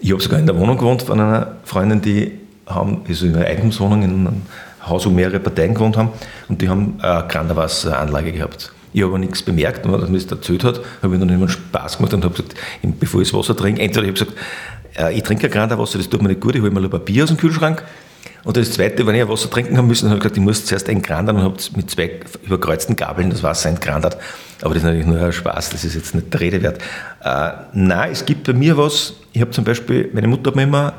ich 0.00 0.12
habe 0.12 0.22
sogar 0.22 0.38
in 0.38 0.46
der 0.46 0.58
Wohnung 0.58 0.76
gewohnt 0.76 1.02
von 1.02 1.20
einer 1.20 1.56
Freundin, 1.64 2.02
die 2.02 2.32
haben, 2.66 3.02
also 3.08 3.26
in 3.26 3.36
einer 3.36 3.46
Eigentumswohnung 3.46 4.02
in 4.02 4.10
einem 4.10 4.42
Haus, 4.86 5.06
wo 5.06 5.10
mehrere 5.10 5.40
Parteien 5.40 5.74
gewohnt 5.74 5.96
haben 5.96 6.10
und 6.48 6.60
die 6.60 6.68
haben 6.68 6.98
eine 7.00 7.26
Granderwasseranlage 7.28 8.32
gehabt. 8.32 8.72
Ich 8.92 9.02
habe 9.02 9.12
aber 9.12 9.18
nichts 9.18 9.42
bemerkt, 9.42 9.84
wenn 9.84 9.92
man 9.92 10.12
das 10.12 10.24
erzählt 10.26 10.64
hat, 10.64 10.80
habe 11.02 11.14
ich 11.14 11.20
dann 11.20 11.28
immer 11.28 11.48
Spaß 11.48 11.98
gemacht 11.98 12.14
und 12.14 12.24
habe 12.24 12.34
gesagt, 12.34 12.54
bevor 12.98 13.20
ich 13.20 13.30
das 13.30 13.38
Wasser 13.38 13.56
trinke, 13.56 13.80
entweder 13.80 14.02
ich 14.06 14.20
habe 14.20 14.24
gesagt, 14.24 14.32
äh, 14.98 15.16
ich 15.16 15.22
trinke 15.22 15.48
kein 15.48 15.52
Granderwasser, 15.52 15.98
das 15.98 16.08
tut 16.08 16.22
mir 16.22 16.28
nicht 16.28 16.40
gut, 16.40 16.54
ich 16.54 16.62
hole 16.62 16.70
mir 16.70 16.80
ein 16.80 16.90
Papier 16.90 17.24
aus 17.24 17.30
dem 17.30 17.36
Kühlschrank. 17.36 17.84
Und 18.42 18.56
das 18.56 18.72
Zweite, 18.72 19.06
wenn 19.06 19.14
ich 19.14 19.20
ein 19.20 19.28
Wasser 19.28 19.50
trinken 19.50 19.76
haben 19.76 19.86
müssen, 19.86 20.08
habe 20.08 20.16
ich 20.16 20.22
gesagt, 20.22 20.38
ich 20.38 20.42
muss 20.42 20.64
zuerst 20.64 20.88
entgrandern 20.88 21.36
und 21.36 21.42
habe 21.42 21.56
mit 21.76 21.90
zwei 21.90 22.20
überkreuzten 22.42 22.96
Gabeln 22.96 23.30
das 23.30 23.42
Wasser 23.42 23.68
entgrandert. 23.68 24.16
Aber 24.62 24.74
das 24.74 24.78
ist 24.78 24.84
natürlich 24.84 25.06
nur 25.06 25.20
ein 25.20 25.32
Spaß, 25.32 25.70
das 25.70 25.84
ist 25.84 25.94
jetzt 25.94 26.14
nicht 26.14 26.32
der 26.32 26.40
Rede 26.40 26.62
wert. 26.62 26.80
Äh, 27.22 27.50
nein, 27.74 28.10
es 28.10 28.24
gibt 28.24 28.44
bei 28.44 28.54
mir 28.54 28.76
was, 28.76 29.14
ich 29.32 29.40
habe 29.40 29.50
zum 29.50 29.64
Beispiel, 29.64 30.10
meine 30.12 30.26
Mutter 30.26 30.48
hat 30.48 30.56
mir 30.56 30.62
immer 30.62 30.94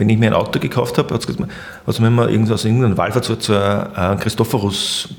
wenn 0.00 0.08
ich 0.08 0.18
mir 0.18 0.28
ein 0.28 0.34
Auto 0.34 0.58
gekauft 0.58 0.96
habe, 0.96 1.12
hat 1.14 1.28
es 1.28 1.98
mir 2.00 2.06
immer 2.06 2.28
irgendwas, 2.30 2.64
irgendeinen 2.64 3.22
so 3.22 3.36
zur 3.36 3.92
Christophorus, 4.18 5.10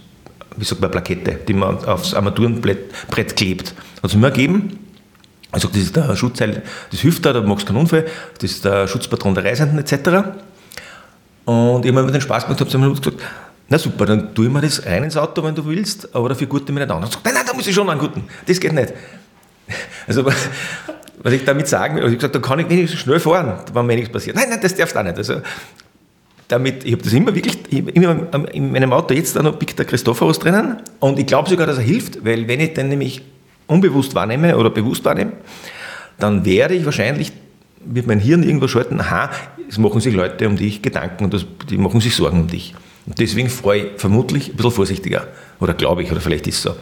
wie 0.57 0.65
sagt 0.65 0.81
man, 0.81 0.89
Plakette, 0.89 1.37
die 1.47 1.53
man 1.53 1.85
aufs 1.85 2.15
Armaturenbrett 2.15 3.35
klebt. 3.35 3.75
Hat 4.01 4.09
es 4.09 4.15
mir 4.15 4.31
gegeben 4.31 4.79
Also 5.51 5.67
das 5.67 5.77
ist 5.77 5.95
der 5.95 6.15
Schutzteil, 6.15 6.63
das 6.89 6.99
hilft 6.99 7.23
da, 7.23 7.31
da 7.31 7.41
machst 7.41 7.63
du 7.63 7.67
keinen 7.67 7.81
Unfall, 7.81 8.07
das 8.39 8.51
ist 8.51 8.65
der 8.65 8.87
Schutzpatron 8.87 9.35
der 9.35 9.43
Reisenden 9.43 9.77
etc. 9.77 9.93
Und 11.45 11.85
ich 11.85 11.91
habe 11.91 12.03
mir 12.03 12.11
den 12.11 12.19
Spaß 12.19 12.45
gemacht, 12.45 12.59
habe 12.59 12.77
mir 12.79 12.89
gesagt, 12.89 13.21
na 13.69 13.77
super, 13.77 14.07
dann 14.07 14.33
tue 14.33 14.47
ich 14.47 14.51
mir 14.51 14.61
das 14.61 14.83
rein 14.83 15.03
ins 15.03 15.15
Auto, 15.15 15.43
wenn 15.43 15.53
du 15.53 15.63
willst, 15.63 16.13
aber 16.15 16.29
dafür 16.29 16.47
gute 16.47 16.73
mir 16.73 16.79
nicht 16.79 16.89
an. 16.89 16.97
Und 16.97 17.05
gesagt, 17.05 17.23
nein, 17.23 17.35
nein, 17.35 17.43
da 17.45 17.53
muss 17.53 17.67
ich 17.67 17.75
schon 17.75 17.87
anguten, 17.87 18.23
das 18.47 18.59
geht 18.59 18.73
nicht. 18.73 18.93
Also 20.07 20.25
was 21.23 21.34
ich 21.34 21.43
damit 21.45 21.67
sagen 21.67 21.95
will, 21.95 22.03
also 22.03 22.13
ich 22.13 22.19
gesagt, 22.19 22.36
da 22.36 22.39
kann 22.39 22.60
ich 22.60 22.69
wenigstens 22.69 22.99
schnell 22.99 23.19
fahren, 23.19 23.60
wenn 23.73 23.86
mir 23.86 23.95
nichts 23.95 24.12
passiert. 24.12 24.36
Nein, 24.36 24.49
nein, 24.49 24.60
das 24.62 24.75
darfst 24.75 24.95
du 24.95 24.99
auch 24.99 25.03
nicht. 25.03 25.17
Also 25.17 25.41
damit, 26.47 26.84
ich 26.84 26.93
habe 26.93 27.03
das 27.03 27.13
immer 27.13 27.34
wirklich, 27.34 27.57
immer 27.71 28.27
in 28.51 28.71
meinem 28.71 28.91
Auto 28.91 29.13
jetzt 29.13 29.36
da 29.36 29.43
noch 29.43 29.57
pickt 29.57 29.79
der 29.79 29.86
Christophorus 29.86 30.39
drinnen 30.39 30.77
und 30.99 31.17
ich 31.17 31.25
glaube 31.25 31.49
sogar, 31.49 31.65
dass 31.65 31.77
er 31.77 31.84
hilft, 31.84 32.25
weil 32.25 32.47
wenn 32.47 32.60
ich 32.60 32.73
den 32.73 32.89
nämlich 32.89 33.21
unbewusst 33.67 34.15
wahrnehme 34.15 34.57
oder 34.57 34.69
bewusst 34.69 35.05
wahrnehme, 35.05 35.31
dann 36.19 36.43
werde 36.45 36.73
ich 36.73 36.84
wahrscheinlich, 36.84 37.31
wird 37.86 38.07
mein 38.07 38.19
Hirn 38.19 38.43
irgendwo 38.43 38.67
schalten, 38.67 38.99
aha, 38.99 39.31
es 39.69 39.77
machen 39.77 40.01
sich 40.01 40.13
Leute 40.13 40.47
um 40.47 40.57
dich 40.57 40.81
Gedanken 40.81 41.23
und 41.23 41.34
das, 41.34 41.45
die 41.69 41.77
machen 41.77 42.01
sich 42.01 42.15
Sorgen 42.15 42.41
um 42.41 42.47
dich. 42.47 42.75
Und 43.05 43.19
deswegen 43.19 43.49
freue 43.49 43.79
ich 43.79 43.88
vermutlich 43.97 44.49
ein 44.49 44.55
bisschen 44.55 44.71
vorsichtiger. 44.71 45.27
Oder 45.60 45.73
glaube 45.73 46.03
ich, 46.03 46.12
oder 46.12 46.21
vielleicht 46.21 46.45
ist 46.47 46.57
es 46.57 46.62
so. 46.63 46.75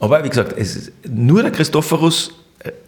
Aber 0.00 0.22
wie 0.24 0.28
gesagt, 0.28 0.54
es, 0.58 0.92
nur 1.08 1.42
der 1.42 1.52
Christophorus 1.52 2.34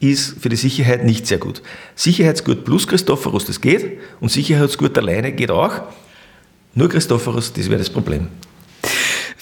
ist 0.01 0.41
für 0.41 0.49
die 0.49 0.57
Sicherheit 0.57 1.05
nicht 1.05 1.27
sehr 1.27 1.39
gut. 1.39 1.63
Sicherheitsgurt 1.95 2.65
plus 2.65 2.87
Christophorus, 2.87 3.47
das 3.47 3.61
geht. 3.61 3.99
Und 4.21 4.31
Sicherheitsgurt 4.31 4.97
alleine 4.99 5.33
geht 5.33 5.51
auch. 5.51 5.83
Nur 6.75 6.89
Christophorus, 6.89 7.53
das 7.53 7.69
wäre 7.69 7.79
das 7.79 7.91
Problem. 7.91 8.29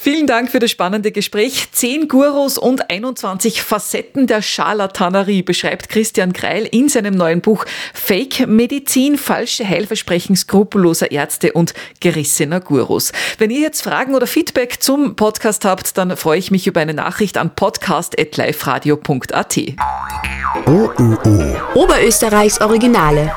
Vielen 0.03 0.27
Dank 0.27 0.51
für 0.51 0.59
das 0.59 0.73
spannende 0.73 1.13
Gespräch. 1.13 1.69
Zehn 1.71 2.09
Gurus 2.09 2.59
und 2.59 2.91
21 2.91 3.63
Facetten 3.63 4.27
der 4.27 4.43
Scharlatanerie 4.43 5.43
beschreibt 5.43 5.89
Christian 5.89 6.33
Kreil 6.33 6.69
in 6.69 6.89
seinem 6.89 7.15
neuen 7.15 7.41
Buch 7.41 7.65
Fake 7.95 8.49
Medizin, 8.49 9.17
falsche 9.17 9.65
Heilversprechen 9.65 10.35
skrupelloser 10.35 11.13
Ärzte 11.13 11.53
und 11.53 11.73
gerissener 12.01 12.59
Gurus. 12.59 13.13
Wenn 13.39 13.53
ihr 13.53 13.61
jetzt 13.61 13.83
Fragen 13.83 14.17
oder 14.17 14.27
Feedback 14.27 14.83
zum 14.83 15.15
Podcast 15.15 15.65
habt, 15.65 15.97
dann 15.97 16.17
freue 16.17 16.41
ich 16.41 16.51
mich 16.51 16.67
über 16.67 16.81
eine 16.81 16.95
Nachricht 16.95 17.37
an 17.37 17.55
podcast.liferadio.at. 17.55 19.59
OÖO. 20.67 21.57
Oberösterreichs 21.77 22.61
Originale. 22.61 23.33